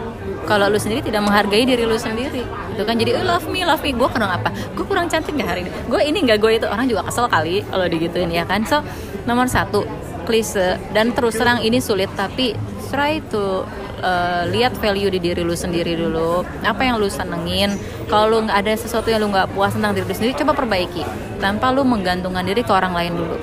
kalau 0.47 0.71
lu 0.71 0.79
sendiri 0.79 1.03
tidak 1.03 1.27
menghargai 1.27 1.67
diri 1.67 1.83
lu 1.83 1.99
sendiri? 1.99 2.47
Itu 2.75 2.83
kan? 2.87 2.95
Jadi 2.99 3.19
oh, 3.19 3.27
love 3.27 3.47
me 3.51 3.67
love 3.67 3.83
me. 3.83 3.91
Gue 3.91 4.07
kurang 4.07 4.31
apa? 4.31 4.55
Gue 4.79 4.87
kurang 4.87 5.11
cantik 5.11 5.35
gak 5.35 5.49
hari 5.51 5.61
ini? 5.67 5.71
Gue 5.91 6.01
ini 6.07 6.19
gak 6.23 6.39
gue 6.39 6.63
itu. 6.63 6.67
Orang 6.71 6.87
juga 6.87 7.03
kesel 7.07 7.27
kali 7.27 7.67
kalau 7.67 7.87
digituin 7.91 8.31
ya 8.31 8.47
kan? 8.47 8.63
So 8.63 8.79
nomor 9.27 9.51
satu 9.51 9.83
klise. 10.23 10.79
Dan 10.95 11.15
terus 11.19 11.35
terang 11.35 11.67
ini 11.67 11.83
sulit 11.83 12.11
tapi 12.15 12.55
try 12.91 13.19
to 13.31 13.67
uh, 14.03 14.45
lihat 14.51 14.75
value 14.77 15.09
di 15.09 15.23
diri 15.23 15.41
lu 15.47 15.55
sendiri 15.55 15.97
dulu. 15.97 16.43
Apa 16.67 16.83
yang 16.85 16.99
lu 16.99 17.09
senengin. 17.09 17.79
Kalau 18.11 18.29
lu 18.29 18.39
nggak 18.45 18.59
ada 18.67 18.73
sesuatu 18.77 19.09
yang 19.09 19.23
lu 19.25 19.33
nggak 19.33 19.55
puas 19.55 19.73
tentang 19.73 19.97
diri 19.97 20.05
lu 20.05 20.15
sendiri 20.15 20.35
coba 20.37 20.53
perbaiki. 20.53 21.07
Tanpa 21.39 21.71
lu 21.71 21.87
menggantungkan 21.87 22.45
diri 22.45 22.61
ke 22.67 22.73
orang 22.75 22.93
lain 22.93 23.13
dulu. 23.17 23.37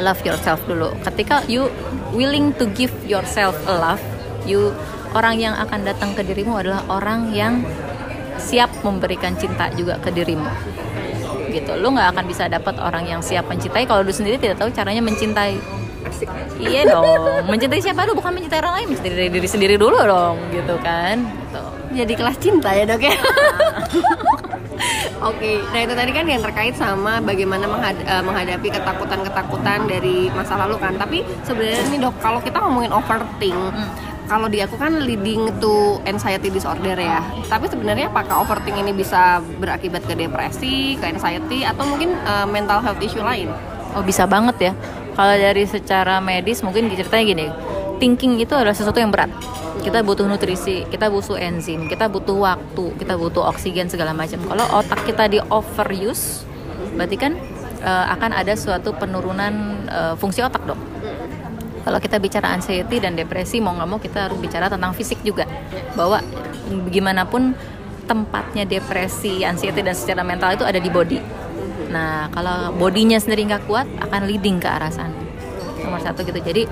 Love 0.00 0.22
yourself 0.24 0.62
dulu. 0.64 0.94
Ketika 1.04 1.44
you 1.50 1.68
willing 2.16 2.54
to 2.56 2.64
give 2.72 2.94
yourself 3.04 3.54
a 3.68 3.74
love 3.76 4.02
you 4.48 4.72
orang 5.12 5.38
yang 5.38 5.54
akan 5.54 5.84
datang 5.84 6.16
ke 6.16 6.24
dirimu 6.24 6.56
adalah 6.58 6.82
orang 6.88 7.30
yang 7.36 7.62
siap 8.40 8.72
memberikan 8.82 9.36
cinta 9.36 9.70
juga 9.76 10.00
ke 10.00 10.10
dirimu. 10.10 10.48
Gitu. 11.52 11.72
Lu 11.78 11.92
nggak 11.92 12.16
akan 12.16 12.24
bisa 12.24 12.48
dapat 12.48 12.80
orang 12.80 13.04
yang 13.04 13.20
siap 13.20 13.44
mencintai 13.46 13.84
kalau 13.84 14.00
lu 14.02 14.10
sendiri 14.10 14.40
tidak 14.40 14.58
tahu 14.58 14.72
caranya 14.72 15.04
mencintai 15.04 15.81
iya 16.58 16.80
dong 16.88 17.04
mencintai 17.48 17.80
siapa 17.82 18.06
lu 18.06 18.14
bukan 18.16 18.32
mencintai 18.34 18.60
orang 18.62 18.74
lain 18.82 18.86
mencintai 18.94 19.12
diri, 19.12 19.28
diri 19.30 19.48
sendiri 19.48 19.74
dulu 19.78 19.98
dong 20.02 20.36
gitu 20.50 20.74
kan 20.82 21.16
gitu. 21.22 21.62
jadi 21.94 22.12
kelas 22.16 22.36
cinta 22.42 22.70
ya 22.74 22.84
dok 22.88 23.02
ya 23.02 23.16
Oke, 25.22 25.38
okay. 25.38 25.56
nah 25.70 25.80
itu 25.86 25.94
tadi 25.94 26.10
kan 26.10 26.26
yang 26.26 26.42
terkait 26.42 26.74
sama 26.74 27.22
bagaimana 27.22 27.70
menghad 27.70 27.94
uh, 28.10 28.26
menghadapi 28.26 28.74
ketakutan-ketakutan 28.74 29.86
dari 29.86 30.26
masa 30.34 30.58
lalu 30.58 30.74
kan. 30.82 30.98
Tapi 30.98 31.22
sebenarnya 31.46 31.86
nih 31.94 32.00
dok, 32.02 32.18
kalau 32.18 32.42
kita 32.42 32.58
ngomongin 32.58 32.90
overthink, 32.90 33.54
hmm 33.54 34.12
kalau 34.32 34.48
di 34.48 34.64
aku 34.64 34.80
kan 34.80 35.04
leading 35.04 35.50
to 35.60 36.00
anxiety 36.08 36.48
disorder 36.48 36.96
ya. 36.96 37.20
Tapi 37.52 37.68
sebenarnya 37.68 38.08
apakah 38.08 38.40
overthink 38.40 38.80
ini 38.80 38.96
bisa 38.96 39.44
berakibat 39.60 40.08
ke 40.08 40.16
depresi, 40.16 40.96
ke 40.96 41.04
anxiety 41.04 41.68
atau 41.68 41.84
mungkin 41.84 42.16
uh, 42.24 42.48
mental 42.48 42.80
health 42.80 43.02
issue 43.04 43.20
lain? 43.20 43.52
Oh 43.92 44.00
bisa 44.00 44.24
banget 44.24 44.70
ya. 44.70 44.72
Kalau 45.12 45.34
dari 45.36 45.64
secara 45.68 46.18
medis 46.24 46.64
mungkin 46.64 46.88
ceritanya 46.92 47.24
gini, 47.24 47.46
thinking 48.00 48.40
itu 48.40 48.56
adalah 48.56 48.72
sesuatu 48.72 48.96
yang 48.96 49.12
berat. 49.12 49.28
Kita 49.82 50.00
butuh 50.00 50.24
nutrisi, 50.30 50.86
kita 50.88 51.10
butuh 51.10 51.36
enzim, 51.36 51.90
kita 51.90 52.06
butuh 52.06 52.38
waktu, 52.38 52.96
kita 52.96 53.18
butuh 53.18 53.44
oksigen 53.50 53.90
segala 53.90 54.14
macam. 54.14 54.38
Kalau 54.46 54.64
otak 54.78 55.04
kita 55.04 55.26
di 55.26 55.38
overuse, 55.50 56.46
berarti 56.94 57.16
kan 57.18 57.32
uh, 57.82 58.06
akan 58.14 58.30
ada 58.32 58.54
suatu 58.54 58.94
penurunan 58.94 59.84
uh, 59.90 60.14
fungsi 60.16 60.40
otak 60.40 60.64
dong 60.64 60.78
kalau 61.82 61.98
kita 61.98 62.22
bicara 62.22 62.54
anxiety 62.54 63.02
dan 63.02 63.18
depresi 63.18 63.58
mau 63.58 63.74
nggak 63.74 63.88
mau 63.90 63.98
kita 63.98 64.30
harus 64.30 64.38
bicara 64.38 64.70
tentang 64.70 64.94
fisik 64.94 65.18
juga 65.26 65.44
bahwa 65.98 66.22
bagaimanapun 66.70 67.58
tempatnya 68.06 68.66
depresi, 68.66 69.42
anxiety 69.42 69.82
dan 69.82 69.94
secara 69.94 70.22
mental 70.22 70.54
itu 70.54 70.64
ada 70.66 70.78
di 70.78 70.90
body. 70.90 71.18
Nah 71.92 72.32
kalau 72.32 72.72
bodinya 72.74 73.20
sendiri 73.20 73.46
nggak 73.46 73.68
kuat 73.68 73.86
akan 74.00 74.24
leading 74.24 74.58
ke 74.58 74.66
arah 74.66 74.88
sana. 74.88 75.14
Nomor 75.84 76.00
satu 76.00 76.24
gitu. 76.24 76.40
Jadi 76.40 76.64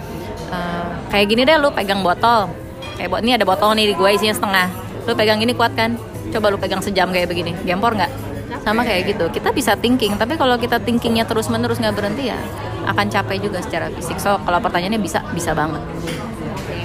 uh, 0.48 0.90
kayak 1.12 1.26
gini 1.28 1.44
deh 1.44 1.60
lu 1.60 1.68
pegang 1.70 2.00
botol. 2.00 2.48
Kayak 2.96 3.20
ini 3.20 3.36
ada 3.36 3.44
botol 3.44 3.76
nih 3.76 3.92
di 3.92 3.94
gue 3.94 4.10
isinya 4.10 4.34
setengah. 4.34 4.66
Lu 5.04 5.12
pegang 5.12 5.40
ini 5.40 5.52
kuat 5.52 5.76
kan? 5.76 5.94
Coba 6.32 6.48
lu 6.48 6.56
pegang 6.56 6.80
sejam 6.80 7.12
kayak 7.12 7.28
begini. 7.28 7.52
Gempor 7.68 7.92
nggak? 7.92 8.30
sama 8.60 8.84
kayak 8.84 9.16
gitu 9.16 9.24
kita 9.32 9.50
bisa 9.54 9.72
thinking 9.78 10.14
tapi 10.20 10.36
kalau 10.36 10.58
kita 10.60 10.82
thinkingnya 10.82 11.24
terus 11.24 11.48
menerus 11.48 11.80
nggak 11.80 11.96
berhenti 11.96 12.28
ya 12.28 12.38
akan 12.84 13.06
capek 13.08 13.48
juga 13.48 13.64
secara 13.64 13.88
fisik 13.94 14.20
so 14.20 14.36
kalau 14.44 14.60
pertanyaannya 14.60 15.00
bisa 15.00 15.24
bisa 15.32 15.56
banget 15.56 15.80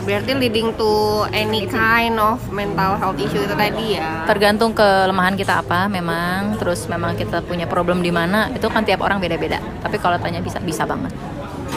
berarti 0.06 0.32
leading 0.38 0.70
to 0.78 1.26
any 1.34 1.66
kind 1.66 2.22
of 2.22 2.38
mental 2.54 2.94
health 2.96 3.18
issue 3.18 3.42
itu 3.42 3.56
tadi 3.58 3.98
ya? 3.98 4.24
Tergantung 4.30 4.78
kelemahan 4.78 5.34
kita 5.34 5.66
apa 5.66 5.90
memang. 5.90 6.56
Terus 6.62 6.86
memang 6.86 7.18
kita 7.18 7.42
punya 7.42 7.66
problem 7.66 8.06
di 8.06 8.14
mana 8.14 8.54
itu 8.54 8.70
kan 8.70 8.86
tiap 8.86 9.02
orang 9.02 9.18
beda-beda. 9.18 9.58
Tapi 9.82 9.98
kalau 9.98 10.22
tanya 10.22 10.40
bisa 10.46 10.62
bisa 10.62 10.86
banget. 10.86 11.10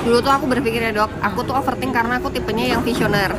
Dulu 0.05 0.21
tuh 0.21 0.31
aku 0.31 0.45
berpikir 0.47 0.85
ya 0.85 0.93
dok 0.93 1.11
aku 1.25 1.41
tuh 1.49 1.57
overthink 1.57 1.97
karena 1.97 2.21
aku 2.21 2.29
tipenya 2.29 2.77
yang 2.77 2.85
visioner. 2.85 3.33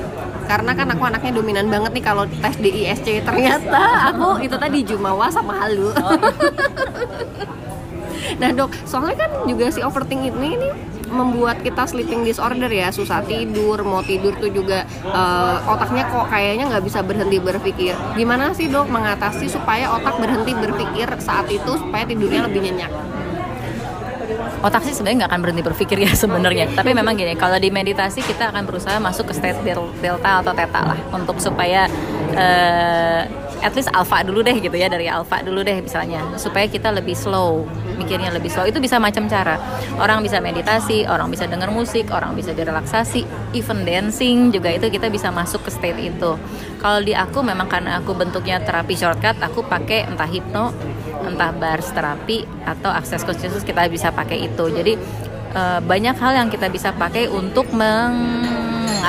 Karena 0.50 0.74
kan 0.74 0.90
aku 0.90 1.06
anaknya 1.06 1.32
dominan 1.38 1.70
banget 1.70 1.94
nih 1.94 2.04
kalau 2.04 2.26
tes 2.26 2.58
di 2.58 2.90
ISC 2.90 3.22
ternyata 3.22 4.10
aku 4.10 4.42
itu 4.42 4.58
tadi 4.58 4.82
jumawa 4.82 5.30
sama 5.30 5.62
halu. 5.62 5.94
Oh. 5.94 6.18
nah 8.42 8.50
dok 8.54 8.70
soalnya 8.86 9.26
kan 9.26 9.32
juga 9.50 9.74
si 9.74 9.82
overthink 9.82 10.30
ini 10.30 10.58
ini 10.58 10.70
membuat 11.12 11.62
kita 11.62 11.86
sleeping 11.86 12.24
disorder 12.24 12.70
ya. 12.70 12.90
Susah 12.94 13.22
tidur 13.26 13.82
mau 13.84 14.02
tidur 14.06 14.34
tuh 14.38 14.50
juga 14.50 14.86
uh, 15.06 15.60
otaknya 15.70 16.08
kok 16.08 16.30
kayaknya 16.30 16.66
nggak 16.70 16.84
bisa 16.86 17.00
berhenti 17.04 17.38
berpikir. 17.38 17.94
Gimana 18.16 18.54
sih 18.56 18.72
dok 18.72 18.88
mengatasi 18.88 19.50
supaya 19.52 19.92
otak 19.94 20.18
berhenti 20.22 20.54
berpikir 20.56 21.08
saat 21.20 21.50
itu 21.52 21.72
supaya 21.78 22.06
tidurnya 22.06 22.46
lebih 22.48 22.62
nyenyak? 22.66 22.92
Otak 24.60 24.84
sih 24.84 24.92
sebenarnya 24.92 25.24
nggak 25.24 25.32
akan 25.32 25.42
berhenti 25.42 25.64
berpikir 25.64 25.98
ya 26.04 26.12
sebenarnya. 26.24 26.66
Okay. 26.72 26.78
tapi 26.78 26.92
memang 26.92 27.16
gini 27.16 27.34
kalau 27.40 27.56
di 27.56 27.72
meditasi 27.72 28.20
kita 28.20 28.52
akan 28.52 28.68
berusaha 28.68 29.00
masuk 29.00 29.32
ke 29.32 29.34
state 29.36 29.60
delta 30.04 30.44
atau 30.44 30.52
theta 30.52 30.82
lah 30.84 31.00
untuk 31.16 31.40
supaya 31.40 31.88
uh, 32.36 33.24
at 33.60 33.76
least 33.76 33.92
alpha 33.92 34.24
dulu 34.24 34.42
deh 34.42 34.56
gitu 34.58 34.76
ya 34.76 34.88
dari 34.88 35.08
alpha 35.08 35.44
dulu 35.44 35.64
deh 35.64 35.80
misalnya. 35.84 36.24
Supaya 36.40 36.66
kita 36.68 36.92
lebih 36.92 37.14
slow 37.16 37.68
mikirnya 38.00 38.32
lebih 38.32 38.48
slow. 38.48 38.66
Itu 38.66 38.80
bisa 38.80 38.98
macam 38.98 39.28
cara. 39.28 39.60
Orang 40.00 40.24
bisa 40.24 40.40
meditasi 40.40 41.04
orang 41.06 41.28
bisa 41.30 41.46
dengar 41.46 41.70
musik 41.70 42.08
orang 42.10 42.34
bisa 42.34 42.56
direlaksasi. 42.56 43.28
Even 43.54 43.84
dancing 43.84 44.50
juga 44.56 44.72
itu 44.72 44.88
kita 44.88 45.12
bisa 45.12 45.30
masuk 45.30 45.68
ke 45.68 45.72
state 45.72 46.00
itu. 46.00 46.32
Kalau 46.80 47.00
di 47.04 47.12
aku 47.12 47.44
memang 47.44 47.68
karena 47.68 48.00
aku 48.00 48.16
bentuknya 48.16 48.64
terapi 48.64 48.96
shortcut 48.96 49.36
aku 49.44 49.68
pakai 49.68 50.08
entah 50.08 50.30
hipno 50.30 50.72
entah 51.20 51.52
bars 51.52 51.92
terapi 51.92 52.48
atau 52.64 52.90
akses 52.90 53.28
consciousness 53.28 53.68
kita 53.68 53.86
bisa 53.92 54.10
pakai 54.10 54.48
itu. 54.48 54.66
Jadi 54.72 54.96
uh, 55.54 55.80
banyak 55.84 56.16
hal 56.16 56.34
yang 56.40 56.50
kita 56.50 56.72
bisa 56.72 56.96
pakai 56.96 57.28
untuk 57.30 57.70
meng 57.76 58.16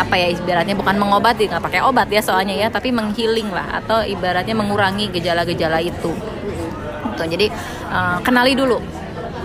apa 0.00 0.14
ya 0.16 0.28
ibaratnya 0.32 0.76
bukan 0.76 0.96
mengobati 0.96 1.48
nggak 1.50 1.62
pakai 1.62 1.80
obat 1.84 2.08
ya 2.08 2.24
soalnya 2.24 2.56
ya 2.56 2.68
tapi 2.72 2.88
menghealing 2.90 3.52
lah 3.52 3.84
atau 3.84 4.00
ibaratnya 4.00 4.56
mengurangi 4.56 5.12
gejala-gejala 5.12 5.78
itu. 5.84 6.12
Gitu 7.10 7.22
jadi 7.36 7.46
uh, 7.92 8.18
kenali 8.24 8.56
dulu 8.56 8.99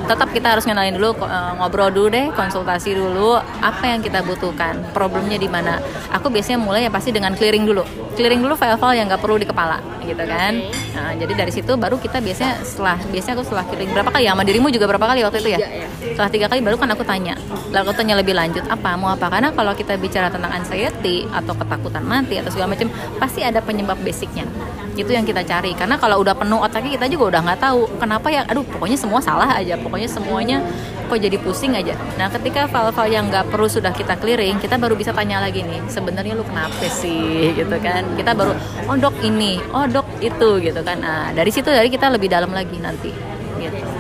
tetap 0.06 0.30
kita 0.32 0.54
harus 0.54 0.64
kenalin 0.64 0.96
dulu 0.96 1.18
uh, 1.26 1.58
ngobrol 1.58 1.90
dulu 1.90 2.08
deh 2.14 2.30
konsultasi 2.32 2.94
dulu 2.94 3.38
apa 3.42 3.84
yang 3.90 4.00
kita 4.06 4.22
butuhkan 4.22 4.80
problemnya 4.94 5.36
di 5.42 5.50
mana. 5.50 5.82
Aku 6.14 6.30
biasanya 6.30 6.62
mulai 6.62 6.86
ya 6.86 6.92
pasti 6.94 7.10
dengan 7.10 7.34
clearing 7.34 7.66
dulu. 7.66 7.82
Clearing 8.16 8.40
dulu 8.40 8.56
file-file 8.56 9.02
yang 9.02 9.12
nggak 9.12 9.20
perlu 9.20 9.42
di 9.42 9.48
kepala 9.50 9.82
gitu 10.06 10.22
kan. 10.24 10.54
Nah, 10.96 11.12
jadi 11.18 11.34
dari 11.34 11.52
situ 11.52 11.74
baru 11.76 11.98
kita 11.98 12.22
biasanya 12.22 12.62
setelah 12.62 12.98
biasanya 13.10 13.34
aku 13.42 13.44
setelah 13.44 13.66
clearing 13.68 13.92
berapa 13.92 14.10
kali 14.14 14.24
ya? 14.30 14.32
Sama 14.38 14.44
dirimu 14.46 14.68
juga 14.70 14.86
berapa 14.88 15.06
kali 15.10 15.20
waktu 15.26 15.38
itu 15.42 15.50
ya, 15.58 15.60
ya. 15.60 15.88
setelah 16.14 16.30
tiga 16.30 16.46
kali 16.48 16.62
baru 16.62 16.78
kan 16.78 16.90
aku 16.94 17.04
tanya. 17.04 17.34
Lalu 17.74 17.82
aku 17.90 17.94
tanya 17.98 18.16
lebih 18.22 18.38
lanjut 18.38 18.64
apa? 18.70 18.96
Mau 18.96 19.10
apa? 19.12 19.28
Karena 19.28 19.50
kalau 19.52 19.74
kita 19.74 19.98
bicara 19.98 20.30
tentang 20.30 20.54
anxiety 20.54 21.26
atau 21.34 21.58
ketakutan 21.58 22.06
mati 22.06 22.38
atau 22.38 22.54
segala 22.54 22.78
macam 22.78 22.88
pasti 23.18 23.42
ada 23.42 23.60
penyebab 23.60 23.98
basicnya 24.06 24.46
itu 24.96 25.12
yang 25.12 25.28
kita 25.28 25.44
cari. 25.44 25.76
Karena 25.76 26.00
kalau 26.00 26.24
udah 26.24 26.34
penuh 26.34 26.60
otaknya 26.64 26.96
kita 26.96 27.08
juga 27.12 27.36
udah 27.36 27.42
nggak 27.46 27.60
tahu 27.60 27.82
kenapa 28.00 28.28
ya 28.32 28.42
aduh 28.48 28.64
pokoknya 28.64 28.98
semua 28.98 29.20
salah 29.20 29.52
aja. 29.56 29.76
Pokoknya 29.76 30.10
semuanya 30.10 30.58
kok 31.06 31.20
jadi 31.20 31.38
pusing 31.40 31.76
aja. 31.76 31.94
Nah 32.16 32.32
ketika 32.32 32.66
file-file 32.66 33.14
yang 33.14 33.26
nggak 33.30 33.52
perlu 33.54 33.70
sudah 33.70 33.94
kita 33.94 34.18
clearing 34.18 34.58
kita 34.58 34.80
baru 34.80 34.98
bisa 34.98 35.14
tanya 35.14 35.44
lagi 35.44 35.62
nih 35.62 35.84
sebenarnya 35.88 36.34
lu 36.36 36.44
kenapa 36.44 36.86
sih? 36.88 37.52
Gitu 37.60 37.76
kan. 37.80 38.04
Kita 38.20 38.32
baru 38.36 38.54
oh 38.90 38.98
dok 38.98 39.16
ini. 39.24 39.62
Oh 39.72 39.86
dok 39.88 40.08
itu. 40.20 40.60
Gitu 40.60 40.82
kan. 40.82 41.00
Nah 41.00 41.32
dari 41.32 41.52
situ 41.52 41.72
dari 41.72 41.88
kita 41.88 42.12
lebih 42.12 42.28
dalam 42.28 42.52
lagi 42.52 42.78
nanti. 42.80 43.12
Gitu 43.56 43.95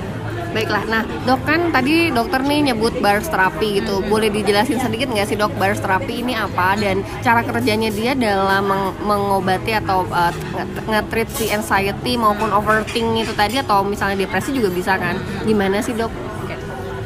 Baiklah, 0.55 0.87
nah 0.87 1.03
dok 1.27 1.43
kan 1.43 1.67
tadi 1.75 2.15
dokter 2.15 2.39
nih 2.39 2.71
nyebut 2.71 2.95
bars 3.03 3.27
terapi 3.27 3.83
gitu. 3.83 3.99
Boleh 4.07 4.31
dijelasin 4.31 4.79
sedikit 4.79 5.11
nggak 5.11 5.27
sih 5.27 5.35
dok 5.35 5.51
bars 5.59 5.83
terapi 5.83 6.23
ini 6.23 6.31
apa 6.31 6.79
dan 6.79 7.03
cara 7.19 7.43
kerjanya 7.43 7.91
dia 7.91 8.15
dalam 8.15 8.63
meng 8.63 8.95
mengobati 9.03 9.75
atau 9.75 10.07
uh, 10.07 10.31
nge-treat 10.87 11.27
si 11.35 11.51
anxiety 11.51 12.15
maupun 12.15 12.55
overthinking 12.55 13.27
itu 13.27 13.35
tadi 13.35 13.59
atau 13.59 13.83
misalnya 13.83 14.23
depresi 14.23 14.55
juga 14.55 14.71
bisa 14.71 14.95
kan? 14.95 15.19
Gimana 15.43 15.83
sih 15.83 15.91
dok? 15.91 16.34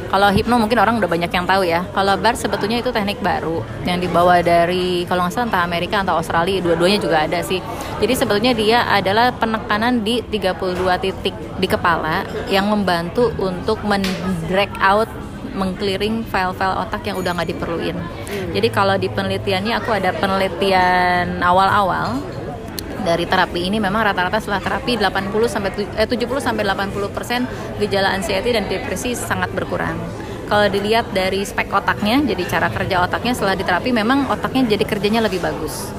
Kalau 0.09 0.33
hipno 0.33 0.57
mungkin 0.57 0.81
orang 0.81 0.97
udah 0.97 1.05
banyak 1.05 1.29
yang 1.29 1.45
tahu 1.45 1.61
ya. 1.69 1.85
Kalau 1.93 2.17
bar 2.17 2.33
sebetulnya 2.33 2.81
itu 2.81 2.89
teknik 2.89 3.21
baru 3.21 3.61
yang 3.85 4.01
dibawa 4.01 4.41
dari 4.41 5.05
kalau 5.05 5.29
nggak 5.29 5.33
salah 5.37 5.47
entah 5.53 5.61
Amerika 5.61 6.01
atau 6.01 6.17
Australia, 6.17 6.57
dua-duanya 6.65 6.97
juga 6.97 7.29
ada 7.29 7.39
sih. 7.45 7.61
Jadi 8.01 8.13
sebetulnya 8.17 8.57
dia 8.57 8.89
adalah 8.89 9.29
penekanan 9.37 10.01
di 10.01 10.25
32 10.25 10.81
titik 10.97 11.37
di 11.61 11.67
kepala 11.69 12.25
yang 12.49 12.65
membantu 12.73 13.29
untuk 13.37 13.85
mendrag 13.85 14.73
out 14.81 15.07
mengclearing 15.53 16.25
file-file 16.25 16.77
otak 16.77 17.05
yang 17.05 17.17
udah 17.21 17.33
nggak 17.37 17.49
diperluin. 17.53 17.97
Jadi 18.53 18.67
kalau 18.73 18.97
di 18.97 19.09
penelitiannya 19.13 19.77
aku 19.77 19.93
ada 19.93 20.09
penelitian 20.17 21.41
awal-awal 21.41 22.17
dari 23.09 23.25
terapi 23.25 23.65
ini 23.65 23.81
memang 23.81 24.05
rata-rata 24.05 24.37
setelah 24.37 24.61
terapi 24.61 25.01
80 25.01 25.33
sampai 25.49 25.69
eh, 25.97 26.05
70 26.05 26.29
sampai 26.37 26.61
80 26.61 27.09
persen 27.09 27.49
gejala 27.81 28.13
anxiety 28.13 28.53
dan 28.53 28.69
depresi 28.69 29.17
sangat 29.17 29.49
berkurang. 29.49 29.97
Kalau 30.45 30.65
dilihat 30.69 31.09
dari 31.13 31.45
spek 31.45 31.69
otaknya, 31.69 32.21
jadi 32.25 32.43
cara 32.45 32.69
kerja 32.73 33.05
otaknya 33.05 33.33
setelah 33.37 33.53
diterapi 33.53 33.89
memang 33.93 34.29
otaknya 34.29 34.77
jadi 34.77 34.85
kerjanya 34.85 35.21
lebih 35.25 35.41
bagus. 35.41 35.89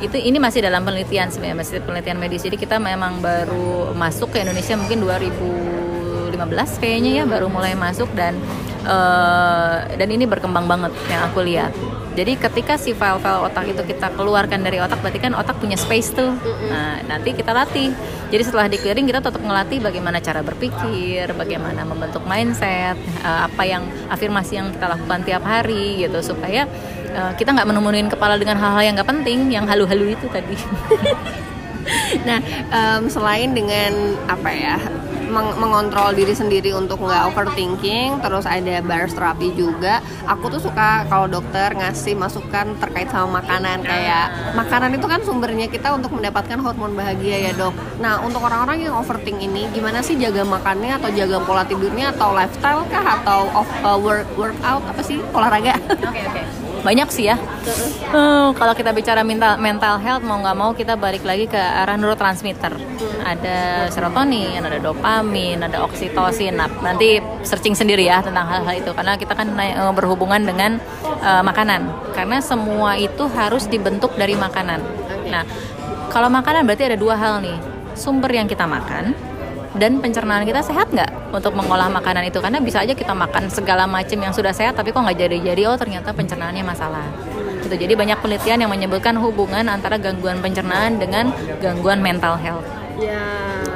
Itu 0.00 0.16
ini 0.16 0.40
masih 0.40 0.64
dalam 0.64 0.84
penelitian 0.84 1.28
sebenarnya 1.28 1.56
masih 1.60 1.84
penelitian 1.84 2.16
medis. 2.20 2.44
Jadi 2.44 2.56
kita 2.56 2.80
memang 2.80 3.20
baru 3.20 3.92
masuk 3.92 4.32
ke 4.32 4.44
Indonesia 4.44 4.80
mungkin 4.80 5.04
2015 5.04 6.80
kayaknya 6.80 7.10
ya 7.20 7.24
baru 7.28 7.52
mulai 7.52 7.76
masuk 7.76 8.08
dan 8.16 8.36
uh, 8.88 9.84
dan 9.92 10.08
ini 10.08 10.24
berkembang 10.24 10.64
banget 10.64 10.92
yang 11.12 11.20
aku 11.28 11.44
lihat 11.44 11.72
jadi 12.18 12.34
ketika 12.34 12.74
si 12.74 12.98
file-file 12.98 13.46
otak 13.46 13.70
itu 13.70 13.78
kita 13.86 14.10
keluarkan 14.18 14.66
dari 14.66 14.82
otak, 14.82 14.98
berarti 14.98 15.22
kan 15.22 15.38
otak 15.38 15.62
punya 15.62 15.78
space 15.78 16.18
tuh. 16.18 16.34
Nah, 16.66 16.98
nanti 17.06 17.30
kita 17.30 17.54
latih. 17.54 17.94
Jadi 18.34 18.42
setelah 18.42 18.66
di 18.66 18.74
clearing 18.74 19.06
kita 19.06 19.22
tetap 19.22 19.38
ngelatih 19.38 19.78
bagaimana 19.78 20.18
cara 20.18 20.42
berpikir, 20.42 21.30
bagaimana 21.38 21.86
membentuk 21.86 22.26
mindset, 22.26 22.98
uh, 23.22 23.46
apa 23.46 23.62
yang 23.62 23.86
afirmasi 24.10 24.58
yang 24.58 24.74
kita 24.74 24.90
lakukan 24.90 25.22
tiap 25.22 25.46
hari 25.46 26.02
gitu 26.02 26.18
supaya 26.18 26.66
uh, 27.14 27.38
kita 27.38 27.54
nggak 27.54 27.70
menemuin 27.70 28.10
kepala 28.10 28.34
dengan 28.34 28.58
hal-hal 28.58 28.82
yang 28.82 28.94
nggak 28.98 29.10
penting, 29.14 29.38
yang 29.54 29.62
halu-halu 29.70 30.18
itu 30.18 30.26
tadi. 30.26 30.58
nah, 32.26 32.42
um, 32.74 33.06
selain 33.06 33.54
dengan 33.54 34.18
apa 34.26 34.50
ya 34.50 34.76
meng 35.28 35.54
mengontrol 35.60 36.16
diri 36.16 36.32
sendiri 36.32 36.72
untuk 36.74 37.04
nggak 37.04 37.32
overthinking 37.32 38.18
terus 38.24 38.48
ada 38.48 38.80
bars 38.82 39.12
terapi 39.14 39.52
juga. 39.54 40.00
Aku 40.26 40.48
tuh 40.48 40.60
suka 40.60 41.04
kalau 41.06 41.28
dokter 41.28 41.72
ngasih 41.76 42.16
masukan 42.16 42.74
terkait 42.80 43.08
sama 43.12 43.40
makanan 43.40 43.84
kayak 43.84 44.54
makanan 44.56 44.96
itu 44.96 45.06
kan 45.06 45.20
sumbernya 45.22 45.68
kita 45.68 45.92
untuk 45.94 46.12
mendapatkan 46.16 46.58
hormon 46.58 46.96
bahagia 46.96 47.50
ya 47.50 47.52
dok. 47.54 47.76
Nah 48.00 48.20
untuk 48.24 48.42
orang-orang 48.42 48.88
yang 48.88 48.94
overthink 48.96 49.38
ini 49.38 49.68
gimana 49.70 50.00
sih 50.00 50.16
jaga 50.16 50.42
makannya 50.42 50.96
atau 50.98 51.10
jaga 51.12 51.38
pola 51.44 51.62
tidurnya 51.68 52.10
atau 52.16 52.34
lifestyle 52.34 52.82
kah 52.88 53.20
atau 53.20 53.46
off, 53.52 53.70
uh, 53.84 53.98
work 54.00 54.26
workout 54.34 54.82
apa 54.84 55.02
sih? 55.04 55.20
Olahraga. 55.32 55.76
Oke 55.78 56.08
okay, 56.08 56.24
oke. 56.24 56.40
okay 56.40 56.67
banyak 56.82 57.08
sih 57.10 57.28
ya. 57.28 57.36
Uh, 58.10 58.54
kalau 58.56 58.72
kita 58.72 58.94
bicara 58.94 59.20
mental 59.26 59.60
mental 59.60 60.00
health 60.00 60.24
mau 60.24 60.40
nggak 60.40 60.56
mau 60.56 60.70
kita 60.72 60.94
balik 60.96 61.26
lagi 61.26 61.50
ke 61.50 61.58
arah 61.58 61.98
neurotransmitter. 61.98 62.72
Ada 63.22 63.90
serotonin, 63.92 64.62
ada 64.62 64.80
dopamin, 64.80 65.60
ada 65.60 65.84
oksitosin. 65.84 66.56
Nah, 66.56 66.70
nanti 66.80 67.20
searching 67.44 67.76
sendiri 67.76 68.08
ya 68.08 68.24
tentang 68.24 68.48
hal-hal 68.48 68.74
itu 68.80 68.90
karena 68.94 69.18
kita 69.20 69.36
kan 69.36 69.52
uh, 69.52 69.92
berhubungan 69.92 70.40
dengan 70.42 70.80
uh, 71.20 71.42
makanan. 71.44 72.14
Karena 72.16 72.40
semua 72.40 72.96
itu 72.96 73.28
harus 73.28 73.68
dibentuk 73.68 74.16
dari 74.16 74.38
makanan. 74.38 74.80
Nah, 75.28 75.44
kalau 76.08 76.32
makanan 76.32 76.64
berarti 76.64 76.88
ada 76.88 76.98
dua 76.98 77.14
hal 77.18 77.44
nih. 77.44 77.58
Sumber 77.98 78.30
yang 78.30 78.46
kita 78.46 78.62
makan 78.62 79.10
dan 79.78 80.02
pencernaan 80.02 80.42
kita 80.42 80.60
sehat 80.60 80.90
nggak 80.90 81.30
untuk 81.30 81.54
mengolah 81.54 81.86
makanan 81.86 82.26
itu? 82.26 82.42
Karena 82.42 82.58
bisa 82.58 82.82
aja 82.82 82.92
kita 82.92 83.14
makan 83.14 83.46
segala 83.48 83.86
macam 83.86 84.18
yang 84.18 84.34
sudah 84.34 84.50
sehat 84.50 84.74
tapi 84.74 84.90
kok 84.90 84.98
nggak 84.98 85.16
jadi-jadi? 85.16 85.62
Oh 85.70 85.78
ternyata 85.78 86.10
pencernaannya 86.10 86.66
masalah. 86.66 87.06
Gitu. 87.62 87.86
Jadi 87.86 87.94
banyak 87.94 88.18
penelitian 88.18 88.58
yang 88.66 88.70
menyebutkan 88.74 89.14
hubungan 89.16 89.70
antara 89.70 89.96
gangguan 89.96 90.42
pencernaan 90.42 90.98
dengan 90.98 91.30
gangguan 91.62 92.02
mental 92.02 92.34
health. 92.36 92.66
Ya. 92.98 93.22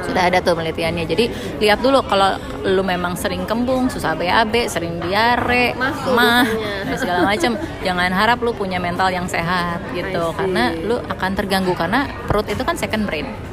sudah 0.03 0.27
ada 0.27 0.43
tuh 0.43 0.51
penelitiannya. 0.59 1.07
Jadi 1.07 1.31
lihat 1.63 1.79
dulu 1.79 2.03
kalau 2.03 2.35
lu 2.67 2.83
memang 2.83 3.15
sering 3.15 3.47
kembung 3.47 3.87
susah 3.87 4.19
BAB 4.19 4.67
sering 4.67 4.99
diare 4.99 5.71
mah 5.79 6.43
dan 6.91 6.95
segala 6.99 7.19
macam 7.23 7.55
jangan 7.87 8.11
harap 8.11 8.43
lu 8.43 8.51
punya 8.51 8.83
mental 8.83 9.07
yang 9.07 9.23
sehat 9.31 9.79
gitu. 9.95 10.35
Karena 10.35 10.75
lu 10.75 10.99
akan 10.99 11.31
terganggu. 11.39 11.71
Karena 11.71 12.03
perut 12.27 12.51
itu 12.51 12.67
kan 12.67 12.75
second 12.75 13.07
brain 13.07 13.52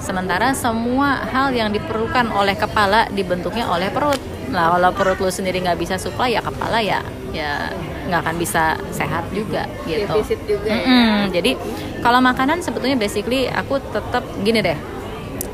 Sementara 0.00 0.56
semua 0.56 1.22
hal 1.28 1.52
yang 1.52 1.70
diperlukan 1.70 2.32
oleh 2.32 2.56
kepala 2.56 3.06
dibentuknya 3.12 3.68
oleh 3.68 3.92
perut. 3.92 4.18
Nah, 4.50 4.74
kalau 4.74 4.90
perut 4.96 5.18
lu 5.22 5.30
sendiri 5.30 5.62
nggak 5.62 5.78
bisa 5.78 5.94
supply 6.00 6.34
ya 6.34 6.42
kepala 6.42 6.82
ya 6.82 7.04
ya 7.30 7.70
nggak 8.10 8.20
akan 8.26 8.36
bisa 8.42 8.74
sehat 8.90 9.28
juga 9.30 9.70
gitu. 9.86 10.02
Defisit 10.02 10.40
juga 10.48 10.66
ya. 10.66 10.82
Mm-mm. 10.82 11.30
Jadi 11.30 11.54
kalau 12.02 12.18
makanan 12.18 12.58
sebetulnya 12.64 12.98
basically 12.98 13.46
aku 13.46 13.78
tetap 13.78 14.26
gini 14.42 14.58
deh 14.64 14.78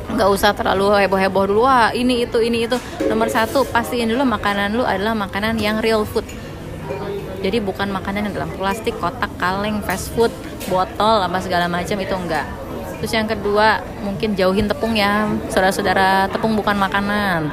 nggak 0.06 0.28
usah 0.30 0.54
terlalu 0.54 1.02
heboh-heboh 1.02 1.44
dulu 1.50 1.66
wah 1.66 1.90
ini 1.90 2.24
itu 2.24 2.38
ini 2.38 2.70
itu 2.70 2.78
nomor 3.10 3.26
satu 3.26 3.66
pastiin 3.66 4.06
dulu 4.06 4.22
makanan 4.22 4.72
lu 4.78 4.86
adalah 4.86 5.18
makanan 5.18 5.58
yang 5.58 5.82
real 5.82 6.06
food 6.06 6.22
jadi 7.42 7.58
bukan 7.58 7.90
makanan 7.90 8.30
yang 8.30 8.34
dalam 8.38 8.50
plastik 8.54 8.94
kotak 9.02 9.28
kaleng 9.36 9.82
fast 9.82 10.14
food 10.14 10.30
botol 10.70 11.20
apa 11.26 11.42
segala 11.42 11.66
macam 11.66 11.98
itu 11.98 12.14
enggak 12.14 12.46
terus 12.96 13.12
yang 13.12 13.28
kedua 13.28 13.80
mungkin 14.00 14.32
jauhin 14.32 14.66
tepung 14.66 14.96
ya 14.96 15.28
saudara-saudara 15.52 16.32
tepung 16.32 16.56
bukan 16.56 16.76
makanan 16.76 17.52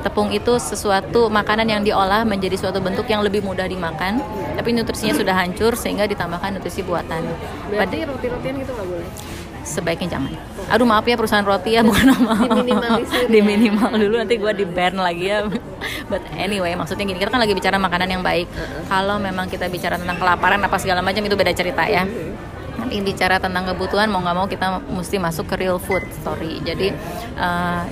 tepung 0.00 0.32
itu 0.32 0.56
sesuatu 0.56 1.28
makanan 1.28 1.68
yang 1.68 1.82
diolah 1.84 2.24
menjadi 2.24 2.56
suatu 2.56 2.80
bentuk 2.80 3.04
yang 3.04 3.20
lebih 3.20 3.44
mudah 3.44 3.68
dimakan 3.68 4.24
tapi 4.56 4.72
nutrisinya 4.72 5.12
sudah 5.12 5.36
hancur 5.36 5.76
sehingga 5.76 6.08
ditambahkan 6.08 6.56
nutrisi 6.56 6.80
buatan 6.80 7.20
Berarti 7.68 8.08
roti-rotian 8.08 8.54
gitu 8.56 8.72
nggak 8.72 8.88
boleh. 8.88 9.08
sebaiknya 9.60 10.16
jangan. 10.16 10.32
Aduh 10.72 10.88
maaf 10.88 11.04
ya 11.04 11.20
perusahaan 11.20 11.44
roti 11.44 11.76
ya 11.76 11.84
bukan 11.84 12.16
nama 12.16 12.32
Diminimalisir 12.48 13.28
ya. 13.28 13.28
di 13.28 13.40
minimal 13.44 13.92
dulu 13.92 14.14
nanti 14.16 14.40
gue 14.40 14.52
di 14.56 14.64
ban 14.64 14.96
lagi 14.96 15.28
ya. 15.28 15.44
But 16.08 16.24
anyway 16.32 16.72
maksudnya 16.72 17.04
gini 17.04 17.20
kita 17.20 17.28
kan 17.28 17.44
lagi 17.44 17.52
bicara 17.52 17.76
makanan 17.76 18.08
yang 18.08 18.22
baik. 18.24 18.48
Kalau 18.88 19.20
memang 19.20 19.52
kita 19.52 19.68
bicara 19.68 20.00
tentang 20.00 20.16
kelaparan 20.16 20.64
apa 20.64 20.76
segala 20.80 21.04
macam 21.04 21.20
itu 21.20 21.36
beda 21.36 21.52
cerita 21.52 21.84
ya. 21.84 22.08
Nanti 22.80 22.96
bicara 23.04 23.36
tentang 23.36 23.68
kebutuhan 23.68 24.08
mau 24.08 24.24
nggak 24.24 24.36
mau 24.36 24.48
kita 24.48 24.80
mesti 24.88 25.20
masuk 25.20 25.52
ke 25.52 25.54
real 25.60 25.76
food 25.76 26.02
story. 26.24 26.58
Jadi 26.64 26.90
uh, 27.36 27.84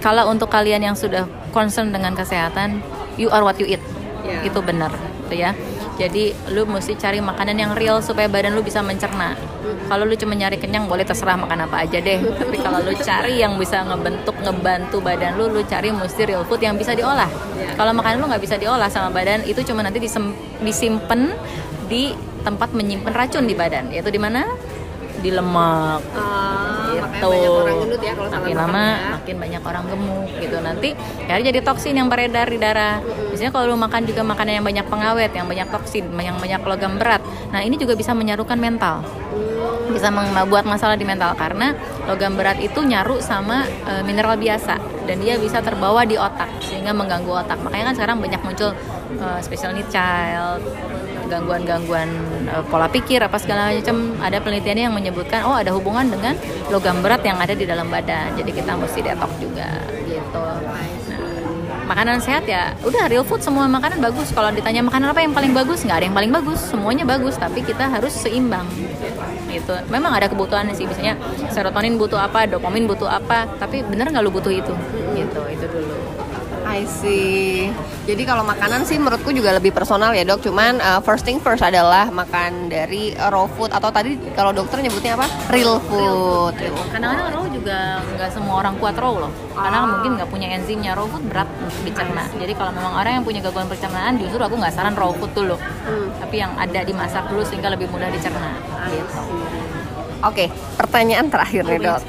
kalau 0.00 0.32
untuk 0.32 0.48
kalian 0.48 0.80
yang 0.80 0.96
sudah 0.96 1.28
concern 1.52 1.92
dengan 1.92 2.16
kesehatan, 2.16 2.80
you 3.20 3.28
are 3.28 3.44
what 3.44 3.60
you 3.60 3.68
eat. 3.68 3.82
Ya. 4.24 4.40
Itu 4.48 4.64
benar, 4.64 4.92
gitu 5.28 5.36
ya. 5.36 5.52
Jadi 6.00 6.32
lu 6.56 6.64
mesti 6.64 6.96
cari 6.96 7.20
makanan 7.20 7.56
yang 7.60 7.72
real 7.76 8.00
supaya 8.00 8.24
badan 8.24 8.56
lu 8.56 8.64
bisa 8.64 8.80
mencerna. 8.80 9.36
Kalau 9.60 10.08
lu 10.08 10.16
cuma 10.16 10.32
nyari 10.32 10.56
kenyang 10.56 10.88
boleh 10.88 11.04
terserah 11.04 11.36
makan 11.36 11.68
apa 11.68 11.84
aja 11.84 12.00
deh. 12.00 12.24
Tapi 12.40 12.56
kalau 12.56 12.80
lu 12.80 12.96
cari 12.96 13.44
yang 13.44 13.60
bisa 13.60 13.84
ngebentuk 13.84 14.32
ngebantu 14.40 15.04
badan 15.04 15.36
lu, 15.36 15.52
lu 15.52 15.60
cari 15.68 15.92
mesti 15.92 16.24
real 16.24 16.48
food 16.48 16.64
yang 16.64 16.80
bisa 16.80 16.96
diolah. 16.96 17.28
Kalau 17.76 17.92
makanan 17.92 18.16
lu 18.16 18.26
nggak 18.32 18.40
bisa 18.40 18.56
diolah 18.56 18.88
sama 18.88 19.12
badan, 19.12 19.44
itu 19.44 19.60
cuma 19.60 19.84
nanti 19.84 20.00
disem- 20.00 20.32
disimpan 20.64 21.36
di 21.92 22.16
tempat 22.42 22.72
menyimpan 22.72 23.12
racun 23.12 23.44
di 23.44 23.54
badan. 23.54 23.92
Yaitu 23.92 24.10
di 24.12 24.20
mana? 24.20 24.44
Di 25.20 25.30
lemak 25.32 26.00
makanya 27.00 27.20
gitu. 27.20 27.28
banyak 27.30 27.50
orang 27.50 27.78
gendut 27.80 28.02
ya 28.02 28.12
kalau 28.14 28.30
makin 28.30 28.56
lama 28.56 28.84
ya. 28.84 29.10
makin 29.16 29.36
banyak 29.40 29.62
orang 29.62 29.84
gemuk 29.88 30.28
gitu 30.40 30.56
nanti 30.60 30.88
ya 31.26 31.34
jadi 31.40 31.58
toksin 31.60 31.94
yang 31.96 32.08
beredar 32.08 32.46
di 32.48 32.58
darah 32.60 32.96
biasanya 33.02 33.50
kalau 33.52 33.64
lu 33.72 33.76
makan 33.78 34.02
juga 34.06 34.22
makanan 34.24 34.52
yang 34.60 34.66
banyak 34.66 34.86
pengawet 34.88 35.32
yang 35.32 35.46
banyak 35.46 35.68
toksin 35.68 36.04
yang 36.20 36.36
banyak 36.38 36.60
logam 36.64 36.96
berat 36.96 37.22
nah 37.50 37.60
ini 37.64 37.76
juga 37.76 37.94
bisa 37.96 38.12
menyarukan 38.12 38.56
mental 38.56 39.04
bisa 39.90 40.06
membuat 40.08 40.64
masalah 40.64 40.94
di 40.94 41.02
mental 41.02 41.34
karena 41.34 41.74
logam 42.06 42.38
berat 42.38 42.62
itu 42.62 42.78
nyaru 42.78 43.18
sama 43.18 43.66
e, 43.66 43.92
mineral 44.06 44.38
biasa 44.38 44.78
dan 45.04 45.18
dia 45.18 45.34
bisa 45.34 45.58
terbawa 45.58 46.06
di 46.06 46.14
otak 46.14 46.46
sehingga 46.62 46.94
mengganggu 46.94 47.42
otak 47.42 47.58
makanya 47.58 47.90
kan 47.90 47.94
sekarang 47.98 48.16
banyak 48.22 48.38
muncul 48.46 48.70
e, 49.18 49.26
special 49.42 49.74
need 49.74 49.90
child 49.90 50.62
gangguan-gangguan 51.30 52.10
e, 52.50 52.54
pola 52.66 52.90
pikir 52.90 53.22
apa 53.22 53.38
segala 53.38 53.70
macam 53.70 54.18
ada 54.18 54.42
penelitiannya 54.42 54.84
yang 54.90 54.96
menyebutkan 54.96 55.46
oh 55.46 55.54
ada 55.54 55.70
hubungan 55.70 56.10
dengan 56.10 56.34
logam 56.74 56.98
berat 56.98 57.22
yang 57.22 57.38
ada 57.38 57.54
di 57.54 57.62
dalam 57.62 57.86
badan. 57.86 58.34
Jadi 58.34 58.50
kita 58.50 58.74
mesti 58.74 58.98
detox 59.06 59.30
juga 59.38 59.70
gitu. 60.10 60.42
Nah, 60.42 60.90
makanan 61.86 62.22
sehat 62.22 62.46
ya 62.46 62.74
udah 62.82 63.06
real 63.06 63.22
food 63.22 63.42
semua 63.42 63.70
makanan 63.70 64.02
bagus. 64.02 64.34
Kalau 64.34 64.50
ditanya 64.50 64.82
makanan 64.82 65.14
apa 65.14 65.22
yang 65.22 65.30
paling 65.30 65.54
bagus 65.54 65.86
nggak 65.86 65.98
ada 66.02 66.06
yang 66.10 66.16
paling 66.18 66.32
bagus 66.34 66.58
semuanya 66.58 67.06
bagus. 67.06 67.38
Tapi 67.38 67.62
kita 67.62 67.86
harus 67.86 68.10
seimbang 68.10 68.66
gitu. 69.50 69.74
Memang 69.90 70.14
ada 70.14 70.26
kebutuhan 70.26 70.66
sih 70.74 70.86
misalnya 70.86 71.14
serotonin 71.54 71.98
butuh 71.98 72.18
apa 72.18 72.50
dopamin 72.50 72.90
butuh 72.90 73.10
apa 73.10 73.46
tapi 73.58 73.86
bener 73.86 74.10
nggak 74.10 74.22
lu 74.26 74.30
butuh 74.34 74.50
itu? 74.50 74.74
Gitu 75.14 75.40
itu 75.50 75.66
dulu 75.70 75.96
I 76.70 76.86
see. 76.86 77.66
Jadi 78.06 78.22
kalau 78.22 78.46
makanan 78.46 78.86
sih 78.86 78.96
menurutku 78.96 79.34
juga 79.34 79.58
lebih 79.58 79.74
personal 79.74 80.14
ya 80.14 80.22
dok. 80.22 80.46
Cuman 80.46 80.78
uh, 80.78 81.02
first 81.02 81.26
thing 81.26 81.42
first 81.42 81.66
adalah 81.66 82.06
makan 82.14 82.70
dari 82.70 83.10
raw 83.18 83.50
food 83.50 83.74
atau 83.74 83.90
tadi 83.90 84.14
kalau 84.38 84.54
dokter 84.54 84.78
nyebutnya 84.78 85.18
apa? 85.18 85.26
Real 85.50 85.82
food. 85.90 86.54
kadang-kadang 86.90 87.30
raw 87.34 87.44
juga 87.50 88.02
nggak 88.02 88.30
semua 88.34 88.54
orang 88.64 88.74
kuat 88.80 88.96
raw 88.98 89.14
loh 89.14 89.32
karena 89.54 89.78
mungkin 89.86 90.10
nggak 90.18 90.28
punya 90.32 90.48
enzimnya 90.58 90.92
raw 90.96 91.06
food 91.06 91.24
berat 91.30 91.46
untuk 91.62 91.82
dicerna 91.86 92.24
jadi 92.34 92.52
kalau 92.58 92.72
memang 92.74 92.92
orang 92.98 93.12
yang 93.20 93.24
punya 93.24 93.40
gangguan 93.44 93.68
pencernaan 93.70 94.18
justru 94.18 94.42
aku 94.42 94.56
nggak 94.58 94.74
saran 94.74 94.94
raw 94.98 95.12
food 95.14 95.30
dulu 95.36 95.56
tapi 96.18 96.36
yang 96.42 96.50
ada 96.58 96.80
dimasak 96.82 97.30
dulu 97.30 97.46
sehingga 97.46 97.70
lebih 97.70 97.86
mudah 97.92 98.10
dicerna 98.10 98.50
gitu 98.90 99.20
Oke, 100.20 100.52
pertanyaan 100.76 101.32
terakhir 101.32 101.64
nih 101.64 101.80
dok. 101.80 102.00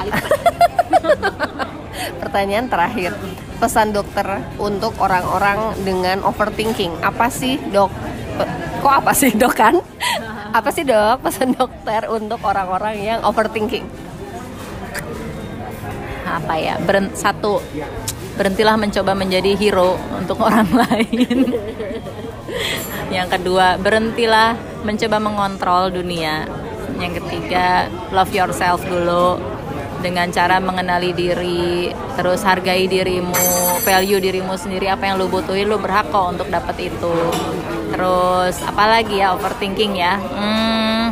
pertanyaan 2.21 2.67
terakhir. 2.67 3.15
Pesan 3.61 3.93
dokter 3.93 4.25
untuk 4.57 4.97
orang-orang 4.97 5.77
dengan 5.85 6.25
overthinking. 6.25 6.97
Apa 7.05 7.29
sih 7.29 7.61
dok? 7.69 7.93
Kok 8.81 8.93
apa 9.05 9.13
sih 9.13 9.29
dok 9.37 9.53
kan? 9.53 9.77
Apa 10.51 10.67
sih 10.67 10.83
dok 10.83 11.23
pesan 11.23 11.55
dokter 11.55 12.11
untuk 12.11 12.43
orang-orang 12.43 12.99
yang 12.99 13.19
overthinking? 13.23 13.87
apa 16.31 16.53
ya 16.55 16.75
beren- 16.79 17.11
satu 17.11 17.59
berhentilah 18.39 18.79
mencoba 18.79 19.11
menjadi 19.11 19.51
hero 19.59 19.99
untuk 20.15 20.39
orang 20.47 20.69
lain 20.71 21.51
yang 23.11 23.27
kedua 23.27 23.75
berhentilah 23.75 24.55
mencoba 24.87 25.17
mengontrol 25.19 25.91
dunia 25.91 26.47
yang 26.97 27.11
ketiga 27.11 27.91
love 28.15 28.31
yourself 28.31 28.79
dulu 28.87 29.35
dengan 30.01 30.27
cara 30.33 30.57
mengenali 30.57 31.13
diri 31.13 31.93
terus 32.17 32.41
hargai 32.41 32.89
dirimu 32.89 33.37
value 33.85 34.17
dirimu 34.17 34.57
sendiri 34.57 34.89
apa 34.89 35.07
yang 35.07 35.21
lu 35.21 35.29
butuhin 35.29 35.69
lu 35.69 35.77
berhak 35.77 36.09
kok 36.09 36.35
untuk 36.35 36.49
dapat 36.49 36.91
itu. 36.91 37.15
Terus 37.93 38.55
apalagi 38.65 39.21
ya 39.21 39.37
overthinking 39.37 39.93
ya? 39.95 40.17
Hmm, 40.17 41.05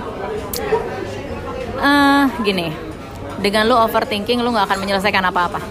eh 1.79 2.25
gini 2.41 2.67
dengan 3.39 3.69
lu 3.69 3.75
overthinking 3.77 4.41
lu 4.41 4.51
nggak 4.51 4.67
akan 4.67 4.79
menyelesaikan 4.83 5.23
apa-apa. 5.29 5.61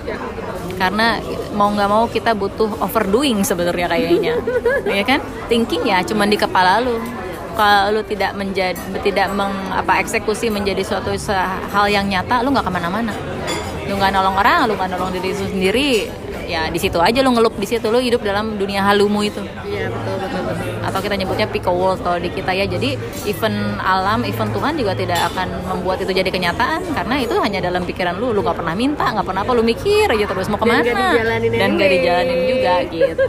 Karena 0.78 1.18
mau 1.58 1.74
nggak 1.74 1.90
mau 1.90 2.06
kita 2.06 2.38
butuh 2.38 2.78
overdoing 2.78 3.42
sebenarnya 3.42 3.90
kayaknya. 3.90 4.34
Ya 4.88 5.04
kan? 5.04 5.20
Thinking 5.52 5.84
ya 5.84 6.00
cuman 6.00 6.32
di 6.32 6.38
kepala 6.40 6.80
lu 6.80 6.96
kalau 7.58 7.98
lu 7.98 8.02
tidak 8.06 8.38
menjadi 8.38 8.78
tidak 9.02 9.34
meng, 9.34 9.50
apa 9.74 9.98
eksekusi 9.98 10.46
menjadi 10.46 10.86
suatu 10.86 11.10
hal 11.74 11.90
yang 11.90 12.06
nyata 12.06 12.46
lu 12.46 12.54
nggak 12.54 12.62
ke 12.62 12.70
mana-mana. 12.70 13.10
Lu 13.90 13.98
nggak 13.98 14.14
nolong 14.14 14.38
orang 14.38 14.70
lu 14.70 14.78
nggak 14.78 14.94
nolong 14.94 15.10
diri 15.10 15.34
lu 15.34 15.46
sendiri 15.50 15.92
ya 16.48 16.72
di 16.72 16.80
situ 16.80 16.96
aja 16.96 17.20
lu 17.20 17.36
ngelup 17.36 17.60
di 17.60 17.68
situ 17.68 17.84
lu 17.92 18.00
hidup 18.00 18.22
dalam 18.22 18.54
dunia 18.54 18.86
halumu 18.86 19.26
itu. 19.26 19.42
Iya 19.66 19.90
betul 19.90 20.16
betul 20.22 20.42
betul. 20.46 20.66
atau 20.88 21.04
kita 21.04 21.14
nyebutnya 21.20 21.46
pico 21.52 21.72
world 21.74 22.00
kalau 22.00 22.16
di 22.22 22.30
kita 22.30 22.54
ya. 22.54 22.64
Jadi 22.64 22.94
event 23.26 23.82
alam 23.82 24.22
event 24.22 24.50
Tuhan 24.54 24.72
juga 24.78 24.92
tidak 24.94 25.20
akan 25.34 25.48
membuat 25.66 25.98
itu 26.00 26.12
jadi 26.14 26.30
kenyataan 26.30 26.94
karena 26.94 27.14
itu 27.20 27.34
hanya 27.42 27.58
dalam 27.58 27.82
pikiran 27.82 28.16
lu. 28.16 28.30
Lu 28.30 28.40
nggak 28.40 28.56
pernah 28.62 28.78
minta 28.78 29.10
nggak 29.10 29.26
pernah 29.26 29.42
apa 29.42 29.52
lu 29.52 29.66
mikir 29.66 30.06
aja 30.06 30.24
terus 30.30 30.46
mau 30.46 30.62
ke 30.62 30.64
mana. 30.64 30.86
dijalanin 30.86 31.50
dan 31.52 31.70
nggak 31.74 31.88
anyway. 31.90 31.90
dijalanin 32.06 32.40
juga 32.46 32.74
gitu 32.86 33.24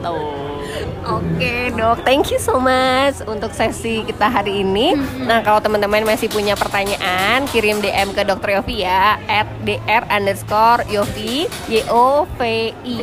Oke 1.08 1.72
dok, 1.80 2.04
thank 2.04 2.28
you 2.28 2.40
so 2.40 2.60
much 2.60 3.24
untuk 3.24 3.56
sesi 3.56 4.04
kita 4.04 4.28
hari 4.28 4.68
ini. 4.68 5.00
Nah 5.24 5.40
kalau 5.40 5.64
teman-teman 5.64 6.04
masih 6.04 6.28
punya 6.28 6.60
pertanyaan, 6.60 7.48
kirim 7.48 7.80
DM 7.80 8.12
ke 8.12 8.28
Dokter 8.28 8.60
Yofi 8.60 8.84
ya, 8.84 9.16
at 9.32 9.48
dr 9.64 10.04
underscore 10.12 10.84
Yofi 10.92 11.48
y 11.72 11.80
o 11.88 12.28
v 12.36 12.72
i 12.84 12.96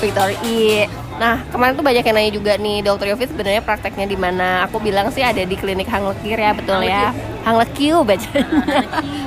Victory 0.00 0.36
I. 0.44 0.84
Nah 1.16 1.40
kemarin 1.48 1.78
tuh 1.78 1.86
banyak 1.86 2.04
yang 2.04 2.16
nanya 2.16 2.32
juga 2.34 2.52
nih, 2.60 2.84
Dokter 2.84 3.16
Yofi 3.16 3.24
sebenarnya 3.24 3.62
prakteknya 3.64 4.04
di 4.04 4.18
mana? 4.20 4.68
Aku 4.68 4.76
bilang 4.82 5.08
sih 5.08 5.24
ada 5.24 5.40
di 5.40 5.56
klinik 5.56 5.88
Hang 5.88 6.04
Lekir 6.04 6.36
ya, 6.36 6.52
betul 6.52 6.84
ya? 6.84 7.10
Hang 7.44 7.60
Lekiu 7.60 8.00
bacanya. 8.00 8.44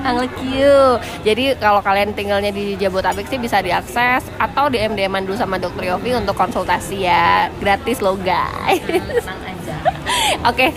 Hang 0.02 0.18
Lekiu. 0.18 0.98
Jadi 1.28 1.54
kalau 1.62 1.86
kalian 1.86 2.18
tinggalnya 2.18 2.50
di 2.50 2.74
Jabotabek 2.74 3.30
sih 3.30 3.38
bisa 3.38 3.62
diakses 3.62 4.26
atau 4.42 4.74
di 4.74 4.82
MDM 4.82 5.30
dulu 5.30 5.38
sama 5.38 5.62
Dokter 5.62 5.94
Yofi 5.94 6.18
untuk 6.18 6.34
konsultasi 6.34 7.06
ya, 7.06 7.54
gratis 7.62 8.02
loh 8.02 8.18
guys. 8.18 8.82
tenang 8.82 9.42
aja 9.46 9.78
Oke, 10.50 10.74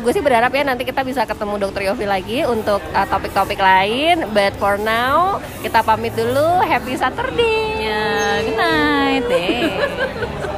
gue 0.00 0.12
sih 0.14 0.24
berharap 0.24 0.50
ya 0.56 0.64
nanti 0.64 0.88
kita 0.88 1.04
bisa 1.04 1.28
ketemu 1.28 1.60
Dokter 1.60 1.84
Yofi 1.84 2.08
lagi 2.08 2.48
untuk 2.48 2.80
uh, 2.96 3.06
topik-topik 3.12 3.60
lain. 3.60 4.24
But 4.32 4.56
for 4.56 4.80
now, 4.80 5.44
kita 5.60 5.84
pamit 5.84 6.16
dulu. 6.16 6.64
Happy 6.64 6.96
Saturday. 6.96 7.84
ya 7.84 8.40
good 8.40 8.56
night 8.56 9.28